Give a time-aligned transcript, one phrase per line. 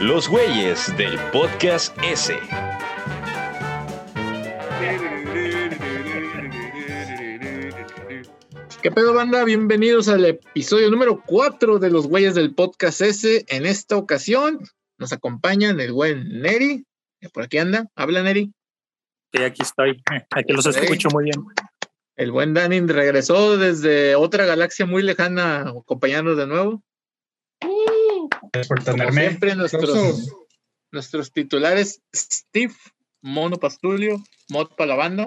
[0.00, 2.36] Los güeyes del podcast S.
[8.82, 9.44] ¿Qué pedo, banda?
[9.44, 13.44] Bienvenidos al episodio número 4 de Los güeyes del podcast S.
[13.48, 14.58] En esta ocasión
[14.98, 16.84] nos acompañan el buen Neri.
[17.20, 17.86] que Por aquí anda.
[17.94, 18.52] Habla, Neri.
[19.32, 20.02] Sí, aquí estoy.
[20.30, 21.44] Aquí los escucho muy bien.
[22.16, 26.82] El buen Dani regresó desde otra galaxia muy lejana, acompañándonos de nuevo.
[28.54, 29.20] Gracias por Como tenerme.
[29.22, 30.32] siempre, nuestros,
[30.92, 32.72] nuestros titulares, Steve,
[33.20, 35.26] Mono Pastulio, Mod para la banda,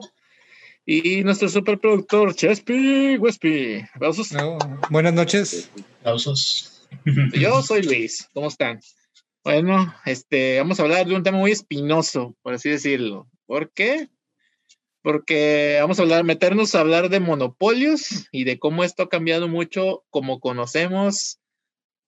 [0.85, 3.85] y nuestro superproductor, Chespi Wespi.
[3.93, 4.31] Aplausos.
[4.31, 4.57] No,
[4.89, 5.69] buenas noches.
[5.99, 6.87] Aplausos.
[7.33, 8.79] Yo soy Luis, ¿cómo están?
[9.43, 13.27] Bueno, este, vamos a hablar de un tema muy espinoso, por así decirlo.
[13.45, 14.07] ¿Por qué?
[15.01, 19.49] Porque vamos a hablar, meternos a hablar de monopolios y de cómo esto ha cambiado
[19.49, 21.41] mucho como conocemos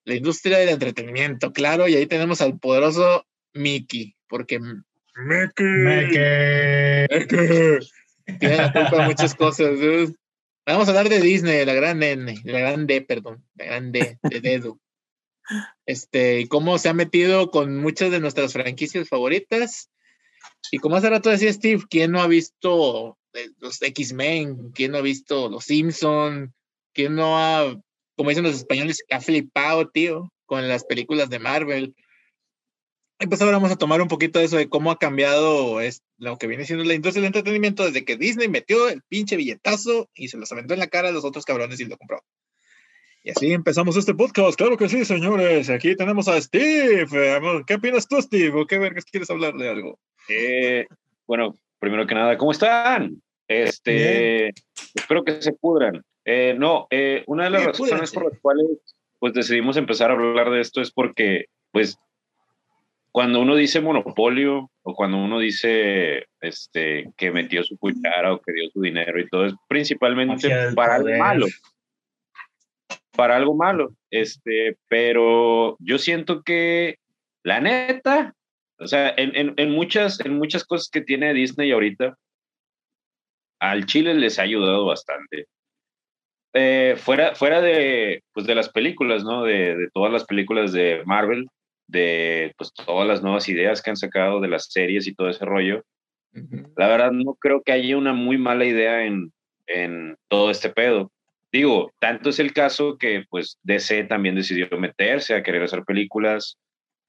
[0.09, 8.37] la industria del entretenimiento, claro, y ahí tenemos al poderoso Mickey, porque Mickey, que- Mickey
[8.39, 9.79] tiene la culpa de muchas cosas.
[9.79, 10.13] dude.
[10.65, 13.65] Vamos a hablar de Disney, de la gran N, de la gran D, perdón, la
[13.65, 14.79] gran D, de dedo.
[15.87, 19.89] Este, y cómo se ha metido con muchas de nuestras franquicias favoritas.
[20.71, 24.71] Y como hace rato decía Steve, ¿quién no ha visto eh, los X-Men?
[24.71, 26.53] ¿Quién no ha visto los Simpson?
[26.93, 27.75] ¿Quién no ha,
[28.19, 31.95] como dicen los españoles, ha flipado, tío, con las películas de Marvel?
[33.17, 36.03] Y pues ahora vamos a tomar un poquito de eso de cómo ha cambiado es,
[36.17, 40.09] lo que viene siendo la industria del entretenimiento desde que Disney metió el pinche billetazo
[40.13, 42.21] y se los aventó en la cara a los otros cabrones y lo compró.
[43.23, 44.57] Y así empezamos este podcast.
[44.57, 45.69] Claro que sí, señores.
[45.69, 47.07] Aquí tenemos a Steve.
[47.65, 48.51] ¿Qué opinas tú, Steve?
[48.59, 49.97] ¿O qué vergas quieres hablar de algo?
[50.27, 50.87] Eh,
[51.25, 53.21] bueno, primero que nada, ¿cómo están?
[53.47, 54.49] Este,
[54.93, 56.03] espero que se pudran.
[56.25, 58.13] Eh, no, eh, una de las Sí, razones púdranse.
[58.15, 58.65] por las cuales
[59.19, 61.97] pues decidimos empezar a hablar de esto es porque, pues,
[63.11, 68.53] cuando uno dice monopolio o cuando uno dice este, que metió su cuchara o que
[68.53, 71.47] dio su dinero y todo, es principalmente para algo malo.
[73.15, 73.93] Para algo malo.
[74.09, 76.97] Este, pero yo siento que,
[77.43, 78.33] la neta,
[78.77, 82.17] o sea, en, en, en muchas, en muchas cosas que tiene Disney ahorita,
[83.59, 85.47] al Chile les ha ayudado bastante.
[86.61, 89.43] Eh, fuera, fuera de, pues, de las películas, ¿no?
[89.43, 91.47] De, de todas las películas de Marvel,
[91.87, 95.45] de pues, todas las nuevas ideas que han sacado de las series y todo ese
[95.45, 95.83] rollo.
[96.75, 99.31] La verdad, no creo que haya una muy mala idea en,
[99.67, 101.11] en todo este pedo.
[101.51, 106.57] Digo, tanto es el caso que pues DC también decidió meterse a querer hacer películas,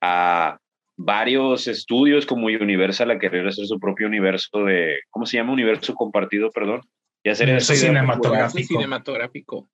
[0.00, 0.58] a
[0.96, 5.52] varios estudios como Universal a querer hacer su propio universo de, ¿cómo se llama?
[5.52, 6.82] Universo compartido, perdón.
[7.22, 8.66] Y hacer idea cinematográfico.
[8.68, 9.68] Cinematográfico.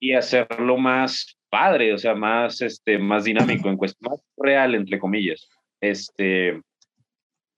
[0.00, 4.98] y hacerlo más padre, o sea, más, este, más dinámico, en cuestión, más real, entre
[4.98, 5.48] comillas.
[5.80, 6.60] Este,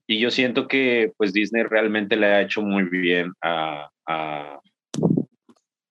[0.08, 4.60] y yo siento que pues Disney realmente le ha hecho muy bien a, a,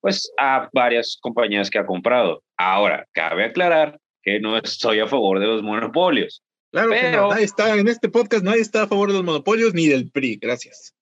[0.00, 2.42] pues, a varias compañías que ha comprado.
[2.56, 6.42] Ahora, cabe aclarar que no estoy a favor de los monopolios.
[6.72, 7.28] Claro que Pero- no.
[7.30, 10.36] Nadie está, en este podcast nadie está a favor de los monopolios ni del PRI.
[10.40, 10.94] Gracias.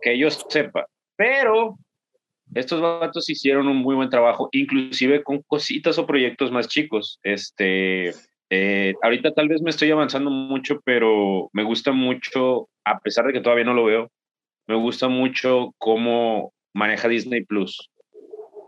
[0.00, 0.86] que yo sepa.
[1.16, 1.76] Pero
[2.54, 7.18] estos vatos hicieron un muy buen trabajo, inclusive con cositas o proyectos más chicos.
[7.22, 8.12] Este,
[8.50, 13.32] eh, ahorita tal vez me estoy avanzando mucho, pero me gusta mucho, a pesar de
[13.32, 14.10] que todavía no lo veo,
[14.66, 17.90] me gusta mucho cómo maneja Disney Plus.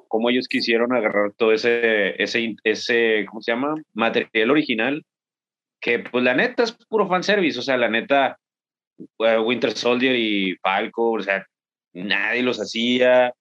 [0.09, 3.75] Cómo ellos quisieron agarrar todo ese, ese, ese, ¿cómo se llama?
[3.93, 5.05] Material original,
[5.81, 8.39] que pues la neta es puro fanservice, o sea, la neta,
[9.19, 11.45] eh, Winter Soldier y Falcon, o sea,
[12.05, 13.35] nadie los hacía,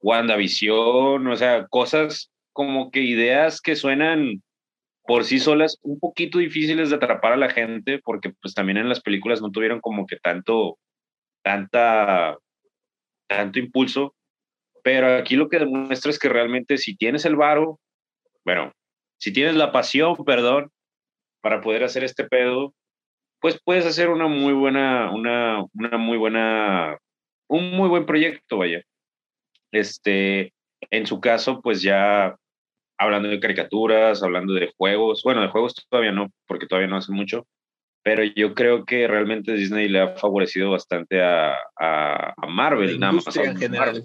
[0.00, 4.42] WandaVision, o sea, cosas como que ideas que suenan
[5.04, 8.88] por sí solas un poquito difíciles de atrapar a la gente, porque pues también en
[8.88, 10.78] las películas no tuvieron como que tanto,
[11.42, 12.36] tanta,
[13.26, 14.14] tanto impulso,
[14.82, 17.80] pero aquí lo que demuestra es que realmente si tienes el varo,
[18.44, 18.72] bueno,
[19.18, 20.70] si tienes la pasión, perdón,
[21.40, 22.74] para poder hacer este pedo,
[23.40, 26.98] pues puedes hacer una muy buena, una, una muy buena,
[27.48, 28.82] un muy buen proyecto, vaya.
[29.72, 30.52] Este,
[30.90, 32.36] en su caso, pues ya
[32.98, 37.12] hablando de caricaturas, hablando de juegos, bueno, de juegos todavía no, porque todavía no hace
[37.12, 37.46] mucho,
[38.02, 43.12] pero yo creo que realmente Disney le ha favorecido bastante a, a, a Marvel, nada
[43.12, 43.36] más.
[43.36, 44.04] en general.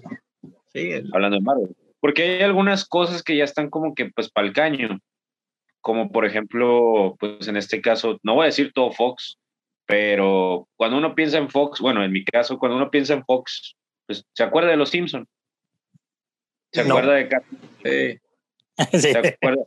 [0.72, 1.76] Sí, el- hablando de Marvel.
[2.00, 4.98] Porque hay algunas cosas que ya están como que pues para el caño,
[5.80, 9.38] como por ejemplo, pues en este caso, no voy a decir todo Fox,
[9.86, 13.76] pero cuando uno piensa en Fox, bueno, en mi caso, cuando uno piensa en Fox,
[14.06, 15.26] pues se acuerda de los Simpson.
[16.72, 16.94] Se No.
[16.96, 17.44] acuerda de Cat-
[17.84, 18.18] sí.
[18.92, 19.12] Sí.
[19.12, 19.62] ¿Se acuerda?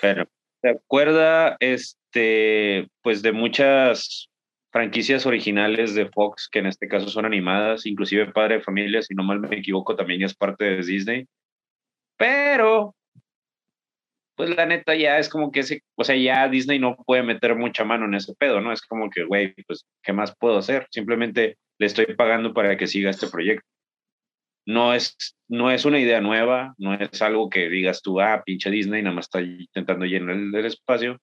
[0.00, 0.28] Pero
[0.62, 4.28] se acuerda, este, pues de muchas
[4.70, 9.14] franquicias originales de Fox, que en este caso son animadas, inclusive Padre de Familia, si
[9.14, 11.26] no mal me equivoco, también es parte de Disney.
[12.16, 12.94] Pero,
[14.38, 17.56] pues la neta ya es como que ese, o sea, ya Disney no puede meter
[17.56, 18.72] mucha mano en ese pedo, ¿no?
[18.72, 20.86] Es como que, güey, pues, ¿qué más puedo hacer?
[20.92, 23.66] Simplemente le estoy pagando para que siga este proyecto.
[24.64, 25.16] No es,
[25.48, 29.16] no es una idea nueva, no es algo que digas tú, ah, pinche Disney, nada
[29.16, 31.18] más está intentando llenar el, el espacio.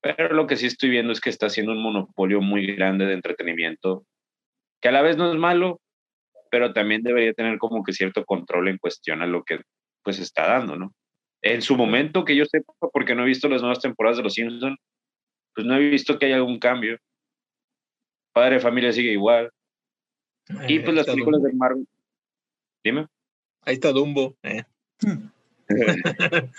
[0.00, 3.12] Pero lo que sí estoy viendo es que está haciendo un monopolio muy grande de
[3.14, 4.04] entretenimiento,
[4.80, 5.80] que a la vez no es malo,
[6.50, 9.60] pero también debería tener como que cierto control en cuestión a lo que
[10.02, 10.92] pues está dando, ¿no?
[11.42, 14.34] En su momento, que yo sepa, porque no he visto las nuevas temporadas de Los
[14.34, 14.78] Simpsons,
[15.54, 16.98] pues no he visto que haya algún cambio.
[18.32, 19.50] Padre de Familia sigue igual.
[20.68, 21.48] Y Eh, pues las películas Dumbo.
[21.48, 21.86] de Marvel.
[22.84, 23.06] Dime.
[23.62, 24.36] Ahí está Dumbo.
[24.42, 24.64] eh.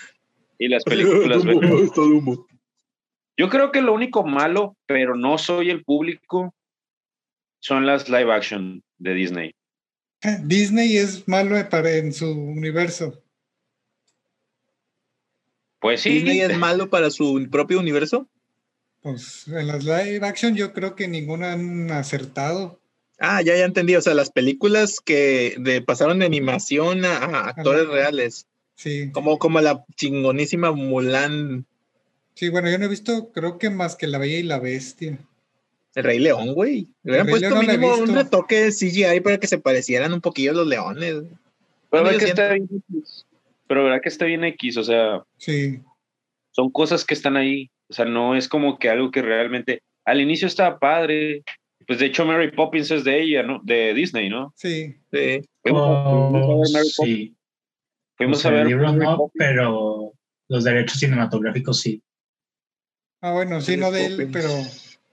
[0.60, 1.44] y las películas.
[1.44, 2.48] Dumbo, ahí está Dumbo.
[3.38, 6.54] Yo creo que lo único malo, pero no soy el público,
[7.62, 9.56] son las live action de Disney.
[10.44, 13.24] Disney es malo para en su universo.
[15.80, 18.28] Pues sí, ¿Disney es malo para su propio universo?
[19.02, 22.80] Pues en las live action yo creo que ninguna han acertado.
[23.20, 23.96] Ah, ya, ya entendí.
[23.96, 27.92] O sea, las películas que de, pasaron de animación a, a actores Ajá.
[27.94, 28.46] reales.
[28.76, 29.12] Sí.
[29.12, 31.66] Como, como la chingonísima Mulan,
[32.40, 35.20] Sí, bueno, yo no he visto, creo que más que La Bella y la Bestia.
[35.96, 36.88] el Rey León, güey.
[37.04, 40.52] Le hubieran puesto no mínimo un retoque de CGI para que se parecieran un poquillo
[40.52, 41.16] a los leones.
[41.90, 42.70] pero Bueno, yo que está bien.
[43.70, 45.80] Pero verdad que está bien X, o sea, Sí.
[46.52, 47.70] son cosas que están ahí.
[47.88, 49.82] O sea, no es como que algo que realmente.
[50.06, 51.44] Al inicio estaba padre.
[51.88, 53.62] Pues de hecho, Mary Poppins es de ella, ¿no?
[53.64, 54.52] De Disney, ¿no?
[54.56, 54.96] Sí.
[55.14, 55.42] Sí.
[55.64, 56.96] Fuimos a- fuimos a ver Mary Poppins.
[56.96, 57.36] sí.
[58.18, 59.34] Fuimos O sea, a ver el libro Mary no, Poppins.
[59.38, 60.14] pero
[60.50, 62.02] los derechos cinematográficos sí.
[63.22, 64.32] Ah, bueno, sí, Mary no de él, Poppins.
[64.34, 64.50] pero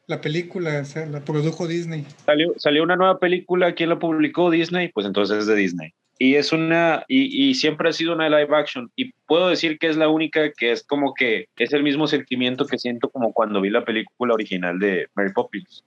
[0.07, 2.05] la película, o sea, la produjo Disney.
[2.25, 4.51] Salió, salió una nueva película, ¿quién la publicó?
[4.51, 5.93] Disney, pues entonces es de Disney.
[6.19, 8.91] Y es una, y, y siempre ha sido una live action.
[8.97, 12.67] Y puedo decir que es la única que es como que es el mismo sentimiento
[12.67, 15.85] que siento como cuando vi la película original de Mary Poppins.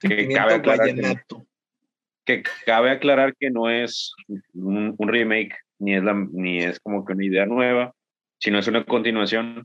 [0.00, 0.94] Que cabe, aclarar
[2.24, 4.12] que, cabe aclarar que no es
[4.54, 7.94] un, un remake, ni es, la, ni es como que una idea nueva,
[8.38, 9.64] sino es una continuación.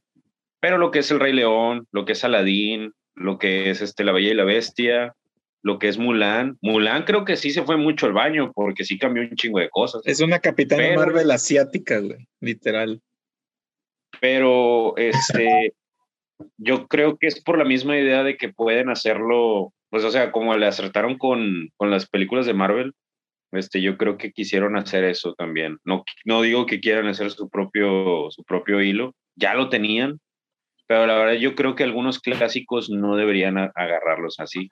[0.59, 4.03] Pero lo que es El Rey León, lo que es Aladdin, lo que es este,
[4.03, 5.13] La Bella y la Bestia,
[5.63, 6.57] lo que es Mulan.
[6.61, 9.69] Mulan creo que sí se fue mucho al baño porque sí cambió un chingo de
[9.69, 10.01] cosas.
[10.05, 12.27] Es una capitana Pero- Marvel asiática, güey.
[12.39, 13.01] Literal.
[14.21, 15.73] Pero este,
[16.57, 20.31] yo creo que es por la misma idea de que pueden hacerlo, pues o sea,
[20.31, 22.93] como le acertaron con, con las películas de Marvel,
[23.51, 25.77] este, yo creo que quisieron hacer eso también.
[25.85, 30.19] No, no digo que quieran hacer su propio, su propio hilo, ya lo tenían,
[30.87, 34.69] pero la verdad yo creo que algunos clásicos no deberían agarrarlos así.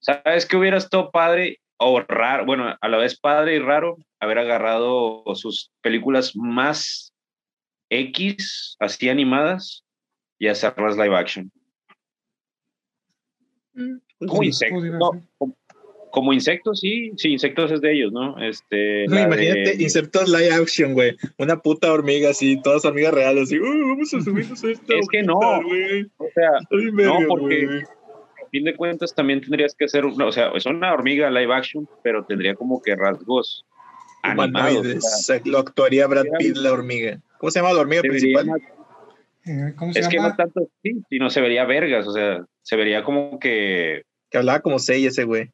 [0.00, 2.44] ¿Sabes qué hubiera estado padre o raro?
[2.46, 7.12] Bueno, a la vez padre y raro haber agarrado sus películas más
[7.90, 9.84] X, así animadas,
[10.38, 11.50] y hacerlas live action.
[14.18, 15.56] Pues Como insectos, no, como,
[16.10, 18.38] como insectos, sí, sí, insectos es de ellos, ¿no?
[18.42, 21.14] Este, No, imagínate, de- insectos live action, güey.
[21.38, 23.58] Una puta hormiga así, todas hormigas reales, así.
[23.58, 25.38] "Uh, vamos a subirnos a esta Es que no.
[25.38, 27.84] o sea, No, porque-.
[28.46, 31.54] A fin de cuentas también tendrías que hacer, una, o sea, es una hormiga live
[31.54, 33.64] action, pero tendría como que rasgos
[34.22, 34.86] animados.
[35.44, 37.20] Lo actuaría Brad Pitt, la hormiga.
[37.38, 38.48] ¿Cómo se llama la hormiga principal?
[39.44, 42.76] Eh, ¿Cómo se es que no tanto sí, sino se vería vergas, o sea, se
[42.76, 45.46] vería como que Que hablaba como Sei ese güey.
[45.46, 45.52] ¿Cómo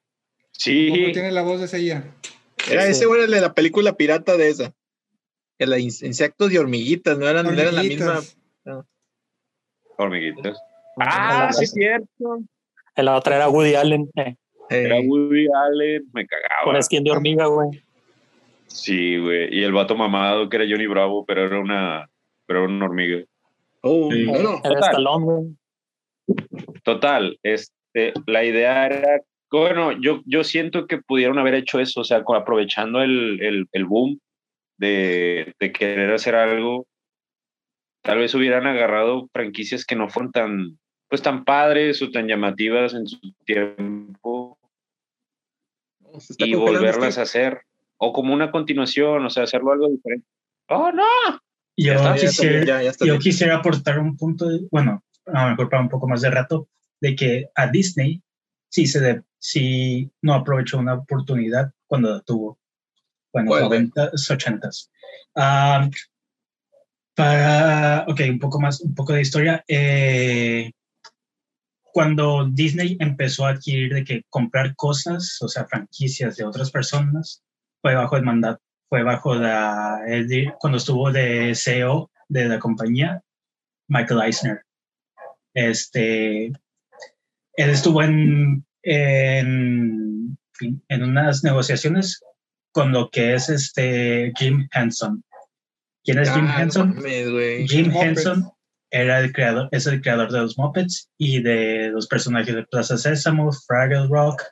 [0.54, 2.04] sí, tiene la voz de ella?
[2.70, 4.72] Era ese güey de la película pirata de esa.
[5.58, 8.20] Que la in- insectos y hormiguitas, no eran, no eran la misma.
[8.66, 8.86] Hormiguitas.
[9.98, 10.58] hormiguitas.
[10.98, 12.42] Ah, sí, es cierto.
[12.96, 14.36] La otra era Woody Allen, eh,
[14.68, 16.64] Era Woody Allen, me cagaba.
[16.64, 17.82] con skin de hormiga, güey.
[18.66, 19.54] Sí, güey.
[19.54, 22.08] Y el vato mamado que era Johnny Bravo, pero era una,
[22.46, 23.24] pero era una hormiga.
[23.82, 24.24] oh, Sí.
[24.26, 24.60] bueno.
[24.64, 24.90] Era Total.
[24.90, 25.56] Stallone, güey.
[26.84, 29.20] Total, este, la idea era,
[29.50, 33.66] bueno, yo, yo siento que pudieron haber hecho eso, o sea, con- aprovechando el, el,
[33.72, 34.18] el boom
[34.78, 36.86] de, de querer hacer algo,
[38.02, 40.78] tal vez hubieran agarrado franquicias que no fueron tan,
[41.12, 44.58] pues tan padres o tan llamativas en su tiempo
[46.38, 47.60] y volverlas este- a hacer,
[47.98, 50.26] o como una continuación, o sea, hacerlo algo diferente.
[50.70, 51.04] ¡Oh, no!
[51.76, 54.48] Yo, está, Ya, ya está quisiera, bien, ya, ya está yo quisiera aportar un punto,
[54.48, 58.22] de- bueno, a lo mejor para un poco más de rato, de que a Disney
[58.70, 62.58] sí se de, sí no aprovechó una oportunidad cuando la tuvo.
[63.34, 63.80] Bueno, ¿Cuál, güey?
[63.80, 64.90] 90s, 80s.
[65.36, 65.90] Ah,
[67.14, 69.62] Para, ok, un poco más, un poco de historia.
[69.68, 70.72] Eh,
[71.92, 77.42] cuando Disney empezó a adquirir de que comprar cosas, o sea, franquicias de otras personas,
[77.82, 80.00] fue bajo el mandato, fue bajo la,
[80.58, 83.22] cuando estuvo de CEO de la compañía,
[83.88, 84.62] Michael Eisner.
[85.54, 90.38] Este, él estuvo en, en,
[90.88, 92.22] en unas negociaciones
[92.72, 95.22] con lo que es este Jim Henson.
[96.04, 96.94] ¿Quién es Jim Ah, Henson?
[96.94, 97.68] mames, güey.
[97.68, 97.92] Jim.
[97.94, 98.50] Henson
[98.94, 102.98] era el creador, es el creador de los Muppets y de los personajes de Plaza
[102.98, 104.42] Sésamo, Fraggle Rock,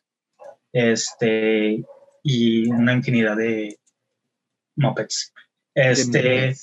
[0.72, 1.84] este,
[2.22, 3.78] y una infinidad de
[4.76, 5.32] Muppets.
[5.74, 6.54] Este,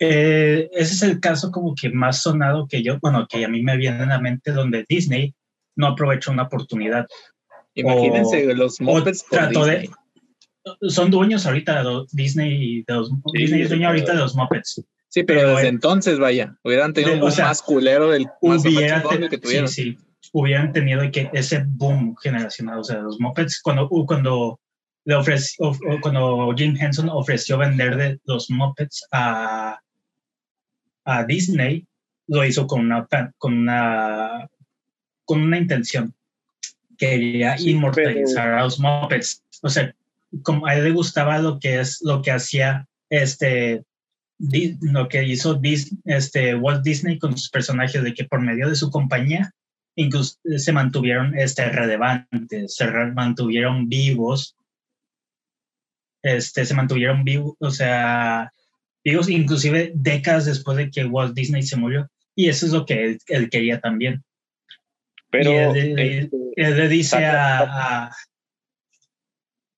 [0.00, 3.62] eh, ese es el caso como que más sonado que yo, bueno, que a mí
[3.62, 5.34] me viene a la mente donde Disney
[5.76, 7.06] no aprovechó una oportunidad.
[7.74, 9.96] Imagínense los O Muppets trató de- Disney.
[10.88, 14.82] son dueños ahorita de los- Disney, de los, Disney es dueño ahorita de los Muppets.
[15.08, 18.10] Sí, pero pero, desde eh, entonces, vaya, hubieran tenido de- un boom sea, más culero
[18.10, 19.68] del más hubiera que tuvieron.
[19.68, 24.60] sí, sí, hubieran tenido que ese boom generacional, o sea, los Muppets, cuando, uh, cuando,
[25.04, 25.72] le ofreció,
[26.02, 29.80] cuando Jim Henson ofreció vender de los Muppets a,
[31.04, 31.86] a Disney,
[32.26, 34.48] lo hizo con una, con una,
[35.24, 36.12] con una intención.
[36.98, 39.42] Quería Sí, inmortalizar a los Muppets.
[39.62, 39.94] O sea,
[40.42, 43.84] como a él le gustaba lo que es lo que hacía este
[44.38, 45.60] lo que hizo
[46.04, 49.50] este, Walt Disney con sus personajes, de que por medio de su compañía
[49.96, 54.54] incluso se mantuvieron este, relevantes, se mantuvieron vivos,
[56.22, 58.52] este, se mantuvieron vivos, o sea,
[59.04, 62.08] vivos inclusive décadas después de que Walt Disney se murió.
[62.36, 64.22] Y eso es lo que él, él quería también.
[65.30, 68.10] Pero Y él- él- Él le dice Saca- a, a-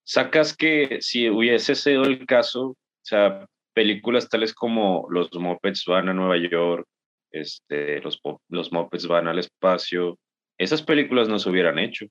[0.03, 6.09] sacas que si hubiese sido el caso, o sea, películas tales como Los Muppets van
[6.09, 6.85] a Nueva York,
[7.31, 10.17] este, los, los Muppets van al espacio,
[10.57, 12.05] esas películas no se hubieran hecho.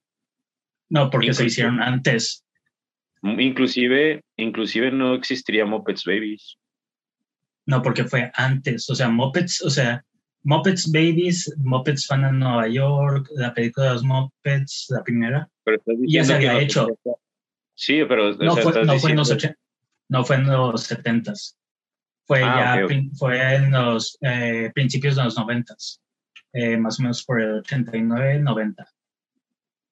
[0.88, 2.45] no, porque se hicieron antes.
[3.23, 6.57] Inclusive, inclusive no existiría Muppets Babies.
[7.67, 8.88] No, porque fue antes.
[8.88, 10.02] O sea, Muppets, o sea,
[10.43, 15.49] Muppets Babies, Muppets Fan en Nueva York, la película de los Muppets, la primera.
[15.64, 16.87] Pero Ya se había hecho.
[17.75, 19.60] Sí, pero No, sea, fue, estás no fue en los diciendo- 80,
[20.11, 21.57] no fue en los 70s.
[22.26, 22.88] Fue Ah, ya, ok, ok.
[22.88, 26.00] prin- fue en los eh, principios de los 90s.
[26.52, 28.85] eh, más o menos por el 89, 90.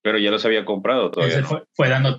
[0.02, 1.40] pero ya los había comprado todavía.
[1.40, 1.46] ¿no?
[1.46, 2.16] fue, fue la.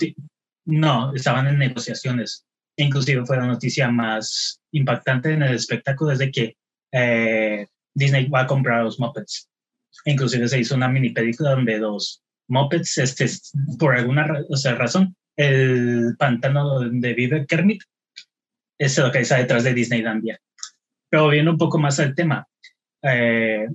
[0.66, 2.46] No, estaban en negociaciones.
[2.78, 6.56] Inclusive fue la noticia más impactante en el espectáculo desde que
[6.94, 9.50] eh, Disney va a comprar los Muppets.
[10.06, 13.26] Inclusive se hizo una mini película donde los Muppets, este,
[13.78, 17.84] por alguna ra- o sea, razón, el pantano donde vive Kermit
[18.78, 20.38] es lo que está detrás de Disneylandia.
[21.10, 22.46] Pero viendo un poco más al tema,
[23.04, 23.70] eh,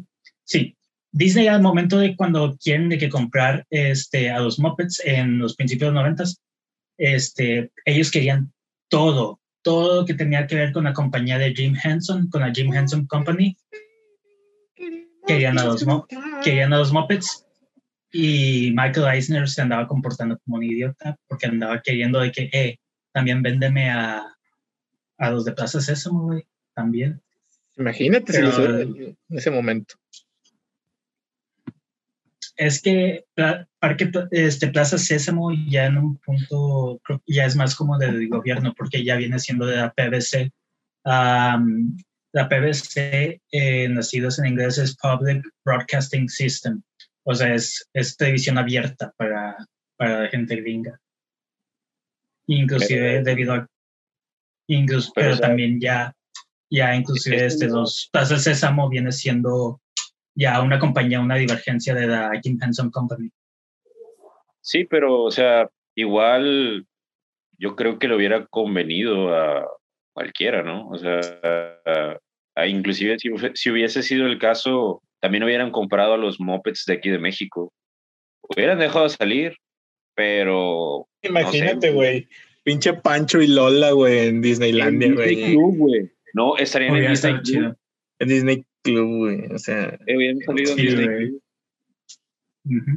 [0.45, 0.77] sí,
[1.11, 5.57] Disney al momento de cuando quieren de que comprar este, a los Muppets en los
[5.57, 6.39] principios de los noventas,
[6.99, 8.53] este, ellos querían
[8.91, 12.53] todo, todo lo que tenía que ver con la compañía de Jim Henson, con la
[12.53, 13.57] Jim Henson Company,
[15.27, 15.87] querían a los,
[16.45, 17.44] querían a los Muppets
[18.17, 22.79] y Michael Eisner se andaba comportando como un idiota porque andaba queriendo de que, eh,
[23.13, 24.23] también véndeme a,
[25.19, 26.45] a los de Plaza Sésamo, güey,
[26.75, 27.21] también.
[27.77, 29.97] Imagínate si Pero- en ese momento.
[32.57, 33.25] es que
[33.81, 38.29] Parque este, Plaza Sésamo ya en un punto creo que ya es más como del
[38.29, 40.53] gobierno porque ya viene siendo de la PBC.
[41.05, 46.83] La PBC, eh, nacidos en inglés, es Public Broadcasting System.
[47.25, 49.57] O sea, es, es televisión abierta para,
[49.97, 50.99] para la gente gringa.
[52.47, 53.69] Inclusive Pero- debido a...
[54.69, 56.15] inclus- Pero, también ya,
[56.71, 59.81] ya inclusive es este, los Plaza Sésamo viene siendo
[60.35, 63.31] ya una compañía, una divergencia de la Jim Henson Company.
[64.61, 66.87] Sí, pero, o sea, igual
[67.59, 69.67] yo creo que le hubiera convenido a
[70.13, 70.89] cualquiera, ¿no?
[70.89, 71.21] O sea,
[71.85, 72.19] a-
[72.57, 76.93] a- inclusive si, si hubiese sido el caso, también hubieran comprado a los Muppets de
[76.93, 77.73] aquí de México.
[78.43, 79.57] Hubieran dejado salir,
[80.15, 81.09] pero...
[81.23, 81.93] Imagínate, sé.
[81.95, 82.29] güey.
[82.63, 85.53] Pinche Pancho y Lola, güey, en Disneylandia, En Disney güey.
[85.55, 86.11] Club, güey.
[86.35, 87.43] No, estarían en Disney Club.
[87.43, 87.77] chido.
[88.19, 89.47] En Disney Club, güey.
[89.55, 91.29] O sea, Eh, hubieran salido en Disney güey.
[91.29, 91.43] Club.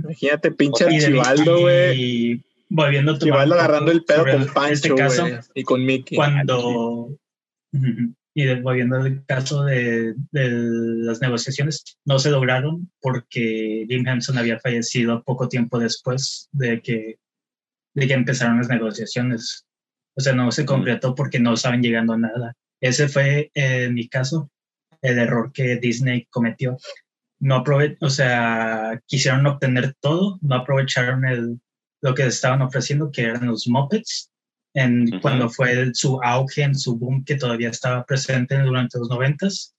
[0.03, 2.01] Imagínate, pinche O sea, Archibaldo, güey.
[2.01, 5.33] Y volviendo a Archibaldo poco agarrando el pedo con este Pancho, güey.
[5.55, 6.17] Y con Mickey.
[6.17, 6.59] cuando
[7.71, 8.13] Ujú.
[8.37, 14.59] Y volviendo al caso de, de las negociaciones no se lograron porque Jim Henson había
[14.59, 17.17] fallecido poco tiempo después de que
[17.95, 19.65] de que empezaron las negociaciones.
[20.15, 22.53] O sea no se concretó porque no estaban llegando a nada.
[22.79, 24.51] Ese fue, eh, en mi caso,
[25.01, 26.77] el error que Disney cometió.
[27.39, 31.59] No aprove o sea, quisieron obtener todo, no aprovecharon el,
[32.01, 34.29] lo que estaban ofreciendo, que eran los Muppets,
[34.73, 39.75] en, cuando fue su auge, en su boom que todavía estaba presente durante los noventas,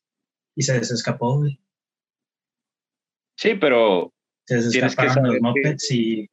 [0.54, 1.44] y se les escapó.
[3.36, 4.12] Sí, pero
[4.46, 6.28] se les escaparon los Muppets y...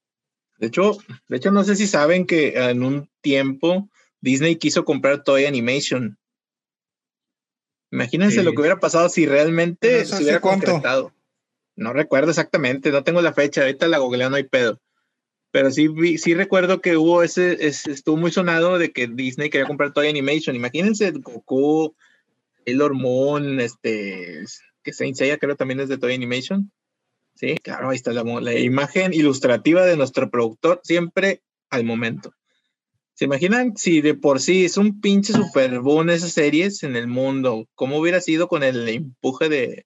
[0.58, 0.98] De hecho,
[1.28, 3.90] de hecho, no sé si saben que en un tiempo
[4.22, 6.18] Disney quiso comprar Toy Animation
[7.96, 11.14] Imagínense lo que hubiera pasado si realmente se hubiera concretado.
[11.78, 14.82] No recuerdo exactamente, no tengo la fecha, ahorita la googleo, no hay pedo.
[15.56, 19.94] Pero sí, sí recuerdo que hubo ese, estuvo muy sonado de que Disney quería comprar
[19.94, 20.54] Toy Animation.
[20.54, 21.96] Imagínense Goku,
[22.66, 24.44] el Moon, este,
[24.84, 26.74] que Saint Seiya creo también es de Toy Animation.
[27.36, 32.34] Sí, claro, ahí está la, la imagen ilustrativa de nuestro productor, siempre al momento.
[33.14, 37.08] ¿Se imaginan si de por sí es un pinche super boom esas series en el
[37.08, 37.66] mundo?
[37.76, 39.86] ¿Cómo hubiera sido con el empuje de,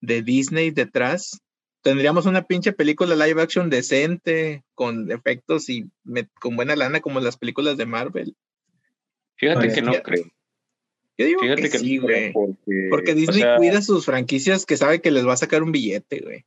[0.00, 1.40] de Disney detrás?
[1.82, 5.86] Tendríamos una pinche película live action decente, con efectos y
[6.40, 8.34] con buena lana como las películas de Marvel.
[9.36, 10.24] Fíjate que no creo.
[11.16, 12.32] Yo digo Fíjate que, sí, güey.
[12.90, 16.44] Porque, Disney cuida sus franquicias que sabe que les va a sacar un billete, güey.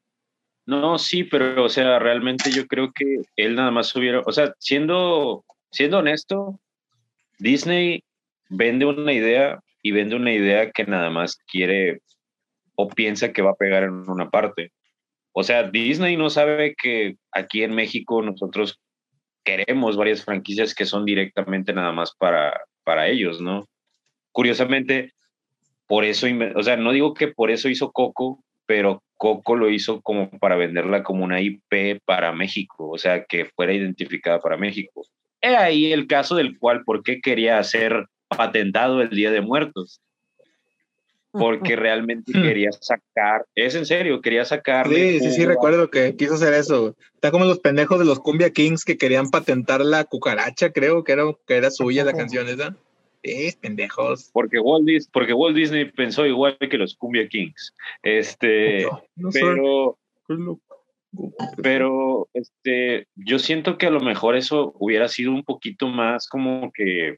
[0.65, 4.53] No, sí, pero, o sea, realmente yo creo que él nada más hubiera, o sea,
[4.59, 6.59] siendo siendo honesto,
[7.39, 8.03] Disney
[8.49, 12.01] vende una idea y vende una idea que nada más quiere
[12.75, 14.71] o piensa que va a pegar en una parte.
[15.33, 18.79] O sea, Disney no sabe que aquí en México nosotros
[19.43, 23.65] queremos varias franquicias que son directamente nada más para, para ellos, ¿no?
[24.31, 25.11] Curiosamente,
[25.87, 30.01] por eso, o sea, no digo que por eso hizo Coco, pero Coco lo hizo
[30.01, 35.03] como para venderla como una IP para México, o sea, que fuera identificada para México.
[35.41, 39.99] He ahí el caso del cual, ¿por qué quería hacer patentado el Día de Muertos?
[41.33, 42.41] Porque realmente hmm.
[42.43, 44.87] quería sacar, es en serio, quería sacar.
[44.87, 46.95] Sí, sí, sí, recuerdo que quiso hacer eso.
[47.15, 51.13] Está como los pendejos de los Cumbia Kings que querían patentar la cucaracha, creo que
[51.13, 52.77] era, que era suya la canción esa.
[53.23, 54.29] Sí, pendejos.
[54.33, 57.73] Porque Walt, Disney, porque Walt Disney pensó igual que los Cumbia Kings.
[58.01, 58.85] Este,
[59.31, 59.97] pero,
[61.61, 66.71] pero este, yo siento que a lo mejor eso hubiera sido un poquito más como
[66.73, 67.17] que,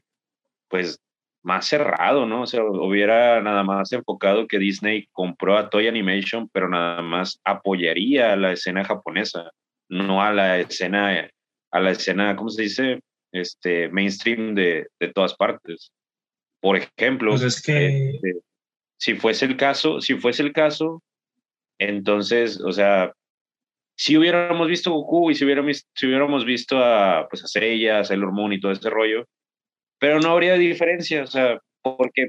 [0.68, 1.00] pues,
[1.46, 2.42] más cerrado, ¿no?
[2.42, 7.40] O sea, hubiera nada más enfocado que Disney compró a Toy Animation, pero nada más
[7.44, 9.52] apoyaría a la escena japonesa,
[9.88, 11.30] no a la escena,
[11.70, 13.00] a la escena, ¿cómo se dice?
[13.32, 15.92] Este, mainstream de, de todas partes.
[16.60, 18.10] Por ejemplo, pues es que...
[18.10, 18.40] Este,
[18.98, 21.00] si fuese el caso, si fuese el caso,
[21.78, 23.12] entonces, o sea,
[23.96, 28.04] si hubiéramos visto Goku y si hubiéramos, si hubiéramos visto a, pues, a Seiya, a
[28.04, 29.26] Sailor Moon y todo ese rollo,
[29.98, 32.28] pero no habría diferencia, o sea, porque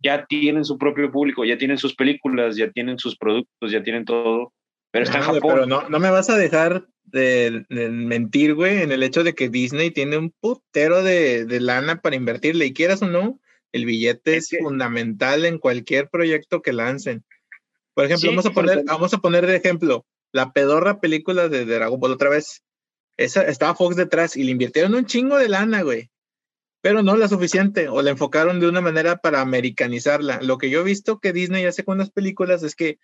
[0.00, 4.04] ya tienen su propio público, ya tienen sus películas, ya tienen sus productos, ya tienen
[4.04, 4.52] todo,
[4.90, 5.40] pero está en Japón.
[5.54, 9.48] Pero no, no me vas a dejar de, mentir, güey, en el hecho de que
[9.48, 13.40] Disney tiene un putero de, de lana para invertirle, y quieras o no,
[13.72, 17.24] el billete es, fundamental en cualquier proyecto que lancen.
[17.94, 21.98] Por ejemplo, vamos, a poner, vamos a poner de ejemplo la pedorra película de Dragon
[21.98, 22.62] Ball otra vez.
[23.16, 26.10] Esa, estaba Fox detrás y le invirtieron un chingo de lana, güey.
[26.88, 30.40] Pero no la suficiente, o la enfocaron de una manera para americanizarla.
[30.40, 32.98] Lo que yo he visto que Disney hace con las películas es que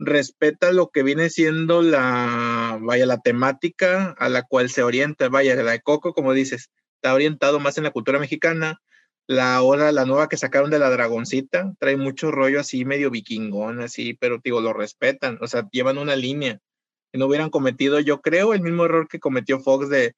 [0.00, 5.28] respeta lo que viene siendo la, vaya, la temática a la cual se orienta.
[5.28, 8.80] Vaya, la de Coco, como dices, está orientado más en la cultura mexicana,
[9.28, 13.80] la hora, la nueva que sacaron de la dragoncita, trae mucho rollo así, medio vikingón,
[13.80, 16.58] así, pero digo, lo respetan, o sea, llevan una línea.
[17.12, 20.16] No hubieran cometido, yo creo, el mismo error que cometió Fox de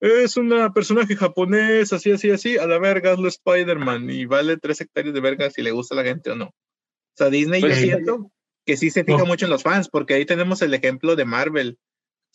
[0.00, 4.56] es una personaje japonés, así, así, así, a la verga, es lo Spider-Man y vale
[4.56, 6.46] tres hectáreas de verga si le gusta a la gente o no.
[6.46, 8.30] O sea, Disney yo pues siento
[8.64, 11.78] que sí se fija mucho en los fans, porque ahí tenemos el ejemplo de Marvel.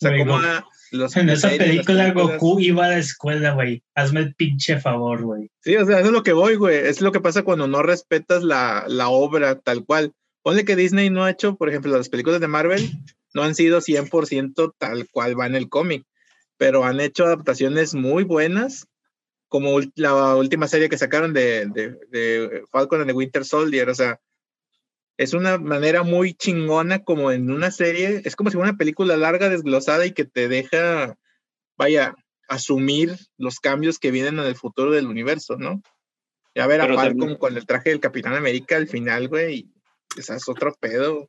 [0.00, 3.82] O sea, como en esa película Goku iba a la escuela, güey.
[3.94, 5.50] Hazme el pinche favor, güey.
[5.60, 6.76] Sí, o sea, eso es lo que voy, güey.
[6.76, 10.12] Es lo que pasa cuando no respetas la, la obra tal cual.
[10.42, 12.90] Ponle que Disney no ha hecho, por ejemplo, las películas de Marvel
[13.32, 16.04] no han sido 100% tal cual va en el cómic,
[16.56, 18.86] pero han hecho adaptaciones muy buenas,
[19.48, 23.88] como la última serie que sacaron de, de, de Falcon and the Winter Soldier.
[23.88, 24.20] O sea,
[25.16, 29.16] es una manera muy chingona como en una serie, es como si fuera una película
[29.16, 31.16] larga, desglosada y que te deja,
[31.76, 32.14] vaya,
[32.48, 35.82] asumir los cambios que vienen en el futuro del universo, ¿no?
[36.54, 39.68] Ya ver a Falcon con el traje del Capitán América al final, güey,
[40.16, 41.28] esa es otro pedo.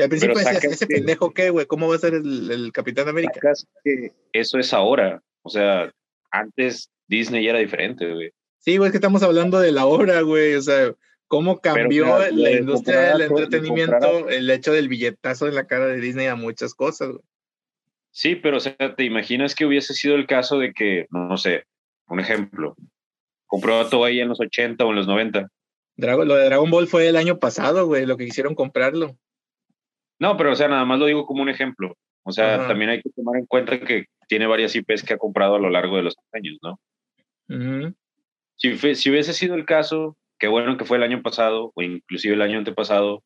[0.00, 3.38] Y al principio decías, ese pendejo qué, güey, ¿cómo va a ser el, Capitán América?
[3.84, 5.92] Que eso es ahora, o sea,
[6.30, 8.30] antes Disney ya era diferente, güey.
[8.60, 10.94] Sí, güey, es que estamos hablando de la obra, güey, o sea,
[11.30, 15.86] ¿Cómo cambió Pero, claro, la industria del entretenimiento el hecho del billetazo en la cara
[15.86, 17.10] de Disney a muchas cosas?
[17.10, 17.22] güey?
[18.10, 21.66] Sí, pero o sea, ¿te imaginas que hubiese sido el caso de que, no sé,
[22.08, 22.74] un ejemplo,
[23.46, 25.48] compró a Toei en los 80 o en los 90?
[25.96, 29.16] Dragon- lo de Dragon Ball fue el año pasado, güey, lo que quisieron comprarlo.
[30.20, 31.96] No, pero o sea, nada más lo digo como un ejemplo.
[32.22, 32.68] O sea, Ajá.
[32.68, 35.70] también hay que tomar en cuenta que tiene varias IPs que ha comprado a lo
[35.70, 36.78] largo de los años, ¿no?
[37.48, 37.94] Ujú.
[38.56, 41.82] Si, fue- si hubiese sido el caso, qué bueno que fue el año pasado o
[41.82, 43.22] inclusive el año antepasado,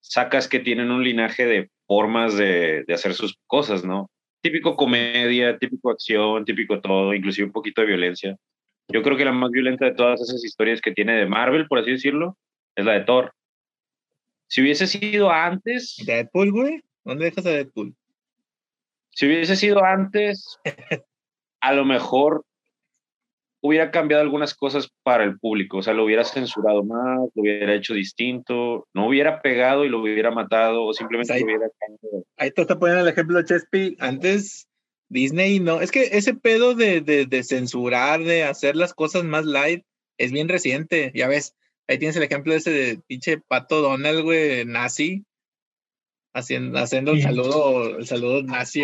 [0.00, 4.10] sacas que tienen un linaje de formas de, de hacer sus cosas, ¿no?
[4.40, 8.36] Típico comedia, típico acción, típico todo, inclusive un poquito de violencia.
[8.88, 11.78] Yo creo que la más violenta de todas esas historias que tiene de Marvel, por
[11.80, 12.38] así decirlo,
[12.74, 13.32] es la de Thor.
[14.48, 16.82] Si hubiese sido antes, Deadpool, güey.
[17.04, 17.94] ¿Dónde dejas a Deadpool?
[19.10, 20.58] si hubiese sido antes,
[21.60, 22.44] a lo mejor
[23.60, 27.74] hubiera cambiado algunas cosas para el público, o sea, lo hubiera censurado más, lo hubiera
[27.74, 32.24] hecho distinto, no hubiera pegado y lo hubiera matado, o simplemente Ahí- lo hubiera cambiado.
[32.36, 33.96] Ahí te está poniendo el ejemplo Chespi.
[33.98, 34.68] Antes
[35.08, 35.80] Disney no.
[35.80, 39.84] Es que ese pedo de, de, de censurar, de hacer las cosas más light,
[40.18, 41.10] es bien reciente.
[41.14, 41.56] Ya ves,
[41.88, 45.24] ahí tienes el ejemplo ese de pinche pato Donald, güey, nazi.
[46.34, 48.82] Haciendo, haciendo el saludo, el saludo nazi.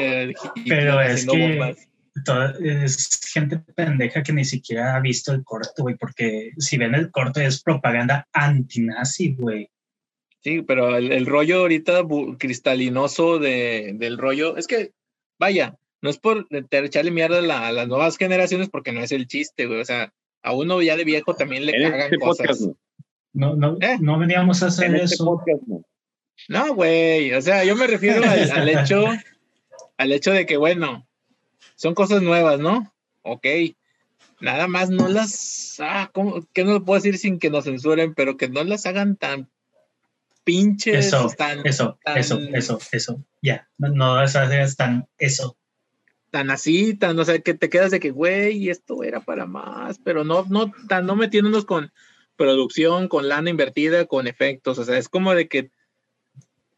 [0.68, 1.88] Pero es que- bombas.
[2.24, 6.94] Toda- es gente pendeja que ni siquiera ha visto el corto, güey, porque si ven
[6.94, 9.68] el corto es propaganda anti-nazi, güey.
[10.40, 12.02] Sí, pero el, el rollo ahorita
[12.38, 14.92] cristalinoso de, del rollo, es que,
[15.40, 19.10] vaya, no es por echarle mierda a, la- a las nuevas generaciones porque no es
[19.10, 19.80] el chiste, güey.
[19.80, 20.12] O sea,
[20.44, 22.46] a uno ya de viejo también le En cagan este cosas.
[22.46, 22.76] podcast no.
[23.34, 23.98] No, no, ¿Eh?
[24.00, 25.24] no veníamos a hacer En este eso.
[25.24, 25.82] podcast no.
[26.48, 29.04] No, güey, o sea, yo me refiero al, al hecho,
[29.98, 31.06] al hecho de que, bueno,
[31.74, 32.92] son cosas nuevas, ¿no?
[33.22, 33.46] Ok.
[34.40, 36.46] Nada más no las, ah, ¿cómo?
[36.52, 39.48] que no lo puedo decir sin que nos censuren, pero que no las hagan tan
[40.44, 43.24] pinches, Eso, tan, Eso, tan- eso, eso, eso.
[43.42, 45.56] Ya, no, no esas tan eso.
[46.30, 49.98] tan así, tan, o sea, que te quedas de que, güey, esto era para más,
[50.04, 51.92] pero no, no, tan, no metiéndonos con
[52.36, 55.70] producción, con lana invertida, con efectos, o sea, es como de que,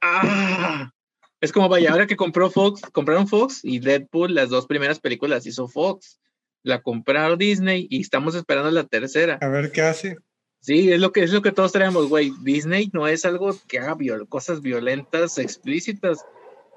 [0.00, 0.92] ah,
[1.40, 5.46] es como, vaya, ahora que compró Fox, compraron Fox y Deadpool, las dos primeras películas
[5.46, 6.18] hizo Fox,
[6.62, 9.38] la compraron Disney y estamos esperando la tercera.
[9.40, 10.16] A ver qué hace.
[10.60, 12.32] Sí, es lo que es lo que todos traemos, güey.
[12.42, 16.24] Disney no es algo que haga viol- cosas violentas, explícitas.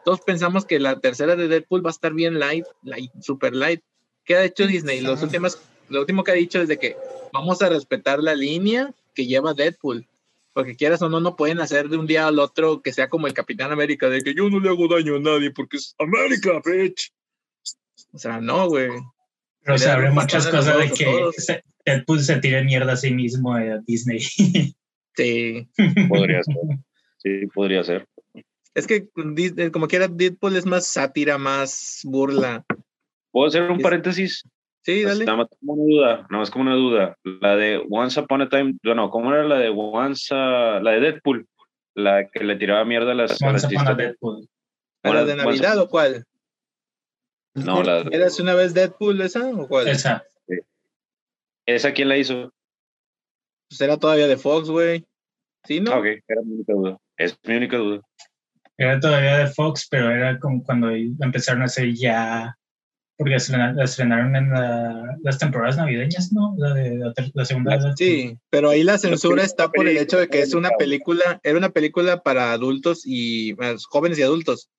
[0.05, 3.81] Todos pensamos que la tercera de Deadpool va a estar bien light, light, super light.
[4.25, 5.01] ¿Qué ha hecho Disney?
[5.01, 5.25] Los Ah.
[5.89, 6.95] Lo último que ha dicho es de que
[7.33, 10.05] vamos a respetar la línea que lleva Deadpool.
[10.53, 13.27] Porque quieras o no, no pueden hacer de un día al otro que sea como
[13.27, 16.61] el Capitán América, de que yo no le hago daño a nadie porque es América,
[16.65, 17.11] bitch.
[18.11, 18.89] O sea, no, güey.
[19.63, 23.53] Pero se abren muchas cosas de que se- Deadpool se tire mierda a sí mismo
[23.53, 24.21] a Disney.
[25.15, 25.67] Sí.
[26.07, 26.55] Podría ser.
[27.17, 28.07] Sí, podría ser.
[28.73, 32.63] Es que Dis- como quiera, Deadpool es más sátira, más burla.
[33.31, 34.43] ¿Puedo hacer un Es- paréntesis?
[34.81, 35.25] Sí, dale.
[35.25, 37.17] Nada más como una duda, nada más como una duda.
[37.23, 40.99] La de Once Upon a Time, bueno, ¿cómo era la de Once, a- la de
[41.01, 41.47] Deadpool?
[41.95, 43.93] La que le tiraba mierda a las, a Once las Upon a.
[43.95, 44.47] Deadpool.
[45.03, 46.25] ¿A la de Navidad o cuál?
[47.55, 49.87] No, la ¿Eras una vez Deadpool esa o cuál?
[49.87, 50.23] Esa.
[51.65, 52.51] ¿Esa quién la hizo?
[53.69, 55.05] Pues era todavía de Fox, güey.
[55.65, 55.91] ¿Sí, no?
[55.99, 56.97] Ok, era mi única duda.
[57.17, 58.01] Es mi única duda.
[58.77, 62.55] Era todavía de Fox, pero era como cuando empezaron a hacer ya.
[63.19, 66.55] Porque estrena- la estrenaron en la- las temporadas navideñas, ¿no?
[66.57, 67.77] La, de, la, ter- la segunda.
[67.77, 71.39] de- Sí, pero ahí la censura está por el hecho de que es una película,
[71.43, 74.69] era una película para adultos y más jóvenes y adultos.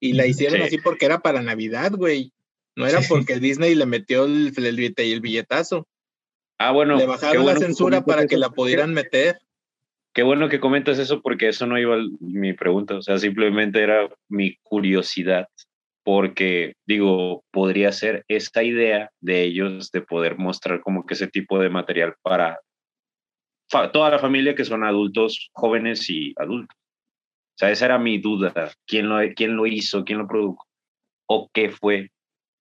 [0.00, 0.66] Y la hicieron Sí.
[0.66, 2.32] así porque era para Navidad, güey.
[2.74, 3.06] No era Sí.
[3.10, 5.86] porque Disney le metió el, el, el billetazo.
[6.58, 6.94] Ah, bueno.
[6.96, 8.40] le qué bajaron bueno la censura para que eso.
[8.40, 9.38] la pudieran meter.
[10.14, 12.94] Qué bueno que comentas eso porque eso no iba a mi pregunta.
[12.96, 15.48] O sea, simplemente era mi curiosidad.
[16.12, 21.60] Porque, digo, podría ser esta idea de ellos de poder mostrar como que ese tipo
[21.60, 22.58] de material para
[23.92, 26.76] toda la familia que son adultos, jóvenes y adultos.
[26.76, 28.52] O sea, esa era mi duda.
[28.88, 30.04] ¿Quién lo, quién lo hizo?
[30.04, 30.66] ¿Quién lo produjo?
[31.28, 32.10] ¿O qué fue?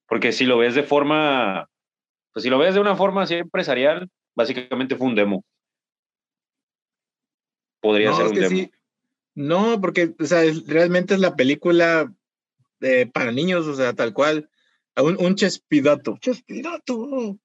[0.07, 1.67] Porque si lo ves de forma,
[2.31, 5.43] pues si lo ves de una forma así empresarial, básicamente fue un demo.
[7.81, 8.49] Podría No, ser un demo.
[8.49, 8.71] sí.
[9.33, 12.13] No, porque, o sea, realmente es la película
[12.81, 14.49] eh, para niños, o sea, tal cual.
[14.95, 16.17] Un, un chespidato.
[16.19, 17.39] ¡Chespidato!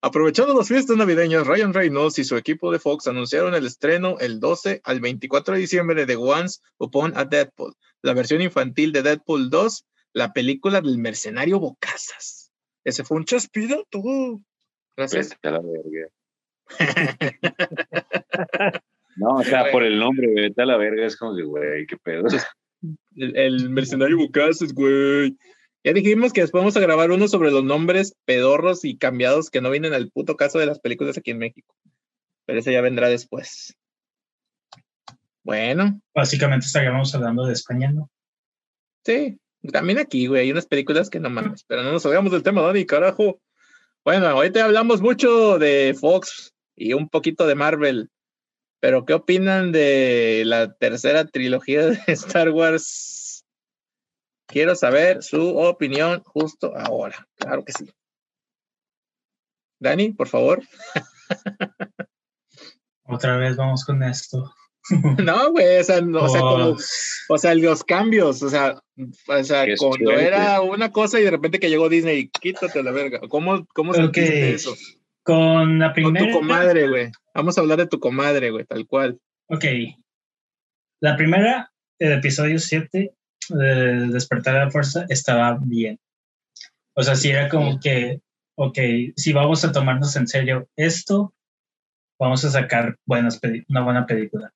[0.00, 4.40] Aprovechando las fiestas navideñas, Ryan Reynolds y su equipo de Fox anunciaron el estreno el
[4.40, 9.50] 12 al 24 de diciembre de Once Upon a Deadpool, la versión infantil de Deadpool
[9.50, 12.52] 2, la película del mercenario Bocazas.
[12.84, 14.40] Ese fue un chespidato.
[14.96, 15.30] Gracias.
[15.30, 16.08] Vete a la verga.
[19.16, 21.96] No, o sea, por el nombre, vete a la verga, es como que, güey, qué
[21.96, 22.28] pedo.
[23.16, 25.36] El, el mercenario Bucases, güey.
[25.84, 29.60] Ya dijimos que después vamos a grabar uno sobre los nombres pedorros y cambiados que
[29.60, 31.76] no vienen al puto caso de las películas aquí en México.
[32.44, 33.76] Pero ese ya vendrá después.
[35.44, 38.10] Bueno, Básicamente estaríamos hablando de España, ¿no?
[39.04, 39.38] sí.
[39.72, 41.64] También aquí, güey, hay unas películas que no mames.
[41.64, 43.40] Pero no nos salgamos del tema, Dani, carajo.
[44.04, 48.10] Bueno, ahorita hablamos mucho de Fox y un poquito de Marvel.
[48.80, 53.44] Pero, ¿qué opinan de la tercera trilogía de Star Wars?
[54.46, 57.26] Quiero saber su opinión justo ahora.
[57.36, 57.90] Claro que sí.
[59.80, 60.62] Dani, por favor.
[63.04, 64.52] Otra vez vamos con esto.
[65.24, 66.76] No, güey, o sea, no, o sea, como, Oh,
[67.30, 68.80] o sea, los cambios, o sea,
[69.26, 72.92] o sea, Qué cuando era una cosa y de repente que llegó Disney, quítate la
[72.92, 73.20] verga.
[73.28, 74.54] ¿Cómo, cómo sentiste Ok.
[74.54, 74.76] eso?
[75.26, 76.26] Con la Con primera.
[76.26, 77.10] tu comadre, güey.
[77.34, 79.18] Vamos a hablar de tu comadre, güey, tal cual.
[79.48, 79.64] Ok.
[81.00, 83.12] La primera, el episodio 7,
[83.48, 85.98] de Despertar de la Fuerza, estaba bien.
[86.94, 88.20] O sea, si era como que,
[88.54, 88.78] ok,
[89.16, 91.34] si vamos a tomarnos en serio esto,
[92.20, 94.54] vamos a sacar buenas una buena película.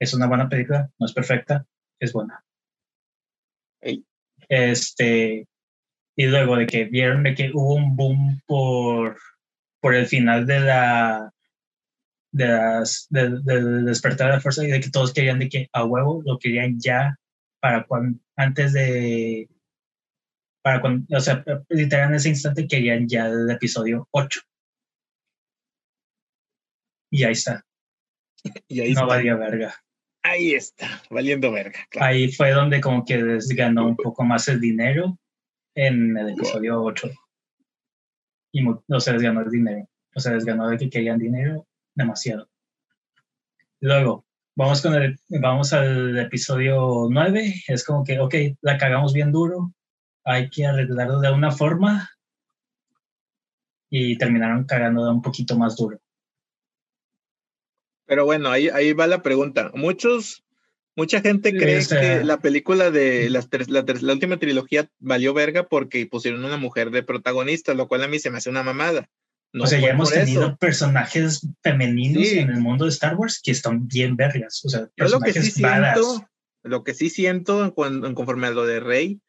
[0.00, 1.66] Es una buena película, no es perfecta,
[2.00, 2.42] es buena.
[4.48, 5.46] Este,
[6.20, 9.16] y luego de que vieron de que hubo un boom por,
[9.80, 11.32] por el final de la
[12.32, 15.48] de las de, de- de despertar de la fuerza y de que todos querían de
[15.48, 17.16] que a huevo lo querían ya
[17.60, 19.48] para cuando antes de
[20.62, 24.40] para cuando o sea literal en ese instante querían ya el episodio 8
[27.10, 27.64] y ahí está
[28.68, 29.04] Y ahí no está.
[29.06, 29.74] valía verga
[30.22, 31.80] Ahí está, valiendo verga.
[31.88, 32.06] claro.
[32.08, 35.18] ahí fue donde como que les ganó un poco más el dinero
[35.80, 37.08] en el episodio 8
[38.52, 39.88] y no se les ganó el dinero.
[40.14, 42.50] O sea les ganó de que querían dinero demasiado.
[43.80, 49.32] Luego vamos con el vamos al episodio 9 es como que ok la cagamos bien
[49.32, 49.72] duro.
[50.24, 52.10] Hay que arreglarlo de una forma.
[53.92, 55.98] Y terminaron cagando de un poquito más duro.
[58.06, 59.72] Pero bueno, ahí, ahí va la pregunta.
[59.74, 60.44] Muchos,
[60.96, 65.32] mucha gente cree o sea- que la película de las ter- la, última trilogía valió
[65.34, 68.62] verga porque pusieron una mujer de protagonista, lo cual a mí se me hace una
[68.62, 69.08] mamada.
[69.52, 70.20] No o sea, ya hemos eso.
[70.20, 72.38] tenido personajes femeninos Sí.
[72.38, 74.64] en el mundo de Star Wars que están bien vergas.
[74.64, 75.98] O sea, Yo lo que personajes sí badass.
[75.98, 76.28] siento,
[76.62, 79.20] lo que sí siento en, cuan- en conforme a lo de Rey,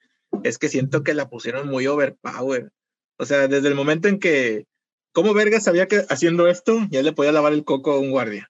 [0.43, 2.71] es que siento que la pusieron muy overpower.
[3.17, 4.65] O sea, desde el momento en que,
[5.11, 8.49] ¿cómo verga sabía que haciendo esto ya le podía lavar el coco a un guardia?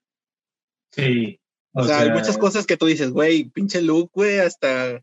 [0.91, 1.39] Sí.
[1.73, 5.01] O, sea, hay muchas cosas que tú dices, güey, pinche Luke, güey, hasta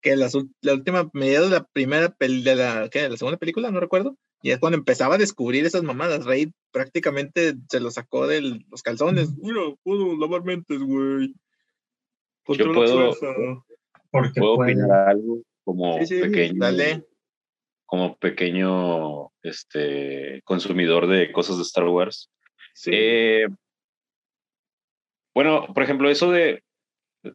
[0.00, 0.28] que la
[0.72, 3.02] última, mediados de la primera, pel- de la, ¿qué?
[3.02, 6.24] de la segunda película, no recuerdo, y es cuando empezaba a descubrir esas mamadas.
[6.24, 9.36] Rey prácticamente se lo sacó de los calzones.
[9.38, 11.34] Mira, puedo lavar mentes, güey.
[12.44, 13.64] Controla puedo-.
[14.10, 14.72] Porque ¿Puedo puede.
[14.72, 16.54] opinar algo como Sí, sí, pequeño?
[16.58, 17.04] dale.
[17.84, 22.30] Como pequeño este, consumidor de cosas de Star Wars.
[22.74, 22.90] Sí.
[22.92, 23.46] Eh,
[25.38, 26.64] bueno, por ejemplo, eso de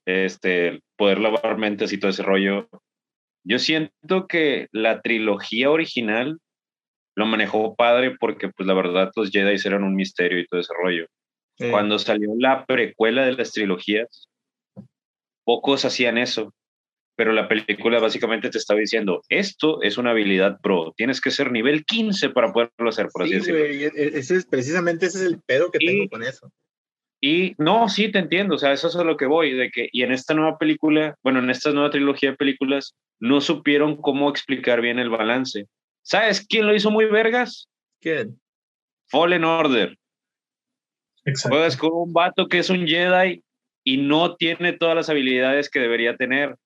[0.06, 2.68] este, poder lavar mentes y todo ese rollo,
[3.48, 6.38] yo siento que la trilogía original
[7.16, 10.74] lo manejó padre porque, pues, la verdad, los Jedi eran un misterio y todo ese
[10.84, 11.06] rollo.
[11.58, 11.70] Sí.
[11.72, 14.28] Cuando salió la precuela de las trilogías,
[15.46, 16.54] pocos hacían eso,
[17.16, 21.54] pero la película básicamente te estaba diciendo, esto es una habilidad pro, tienes que ser
[21.54, 23.60] nivel 15 para poderlo hacer, por así Sí, decirlo.
[23.62, 26.52] güey, e- e- ese es, precisamente ese es el pedo que Y- tengo con eso.
[27.26, 29.88] Y no, sí, te entiendo, o sea, eso es a lo que voy, de que,
[29.94, 34.30] y en esta nueva película, bueno, en esta nueva trilogía de películas, no supieron cómo
[34.30, 35.68] explicar bien el balance.
[36.02, 37.70] ¿Sabes quién lo hizo muy vergas?
[38.02, 38.42] ¿Quién?
[39.10, 39.98] Fallen Order.
[41.24, 41.56] Exacto.
[41.56, 43.42] Juegas con un vato que es un Jedi
[43.86, 46.58] y no tiene todas las habilidades que debería tener.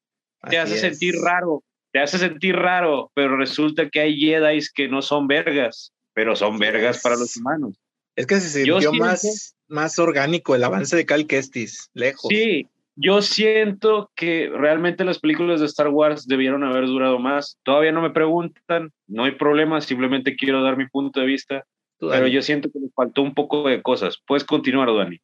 [0.49, 0.81] Te hace es.
[0.81, 5.93] sentir raro, te hace sentir raro, pero resulta que hay Jedi que no son vergas,
[6.15, 7.79] pero son vergas para los humanos.
[8.17, 12.27] Es que se sintió siento- más, más orgánico el avance de Cal Kestis, lejos.
[12.29, 17.57] Sí, yo siento que realmente las películas de Star Wars debieron haber durado más.
[17.63, 21.63] Todavía no me preguntan, no hay problema, simplemente quiero dar mi punto de vista,
[21.99, 24.17] Tú pero yo siento que les faltó un poco de cosas.
[24.27, 25.19] Puedes continuar, Dani.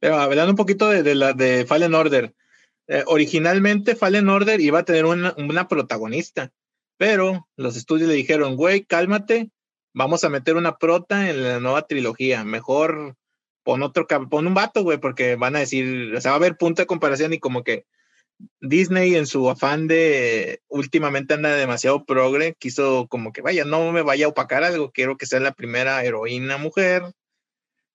[0.00, 2.32] Pero hablando un poquito de, de la de Fallen Order.
[2.86, 6.52] eh, originalmente Fallen Order iba a tener una, una protagonista,
[6.98, 9.50] pero los estudios le dijeron, güey, cálmate,
[9.94, 12.44] vamos a meter una prota en la nueva trilogía.
[12.44, 13.16] Mejor
[13.62, 16.56] pon otro, pon un vato, güey, porque van a decir, o sea, va a haber
[16.56, 17.86] punto de comparación y como que
[18.60, 24.02] Disney en su afán de últimamente anda demasiado progre, quiso como que vaya, no me
[24.02, 27.04] vaya a opacar algo, quiero que sea la primera heroína mujer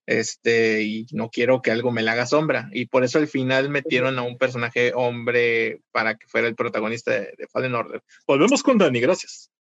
[0.07, 2.69] este, y no quiero que algo me le haga sombra.
[2.71, 7.11] Y por eso al final metieron a un personaje hombre para que fuera el protagonista
[7.11, 8.01] de, de Fallen Order.
[8.25, 9.51] Volvemos con Dani, gracias.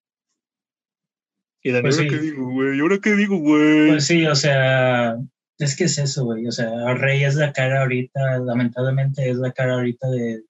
[1.61, 2.15] Y Dani, Pues ¿ahora sí.
[2.15, 2.77] qué digo, güey?
[2.77, 3.89] ¿Y ahora qué digo, güey?
[3.89, 5.17] Pues sí, o sea,
[5.57, 6.47] es que es eso, güey.
[6.47, 10.43] O sea, Rey es la cara ahorita, lamentablemente es la cara ahorita de,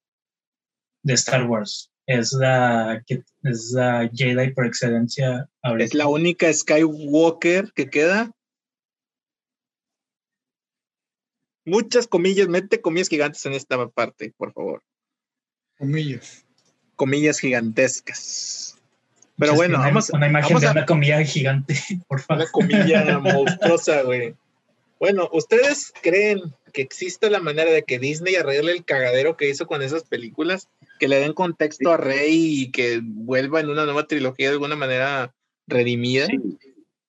[1.03, 1.91] de Star Wars.
[2.05, 3.03] Es la,
[3.43, 5.85] es la Jedi por excelencia ahorita.
[5.85, 8.31] es la única Skywalker que queda.
[11.65, 14.81] Muchas comillas, mete comillas gigantes en esta parte, por favor.
[15.77, 16.45] Comillas.
[16.95, 18.78] Comillas gigantescas.
[19.39, 21.75] Pero bueno, tienen vamos, Una imagen vamos de a una comida gigante,
[22.07, 22.43] por favor.
[22.43, 24.35] una comilla monstruosa, güey.
[24.99, 26.41] Bueno, ¿ustedes creen
[26.73, 30.67] que existe la manera de que Disney arregle el cagadero que hizo con esas películas?
[30.99, 34.75] Que le den contexto a Rey y que vuelva en una nueva trilogía de alguna
[34.75, 35.33] manera
[35.67, 36.25] redimida.
[36.27, 36.37] Sí.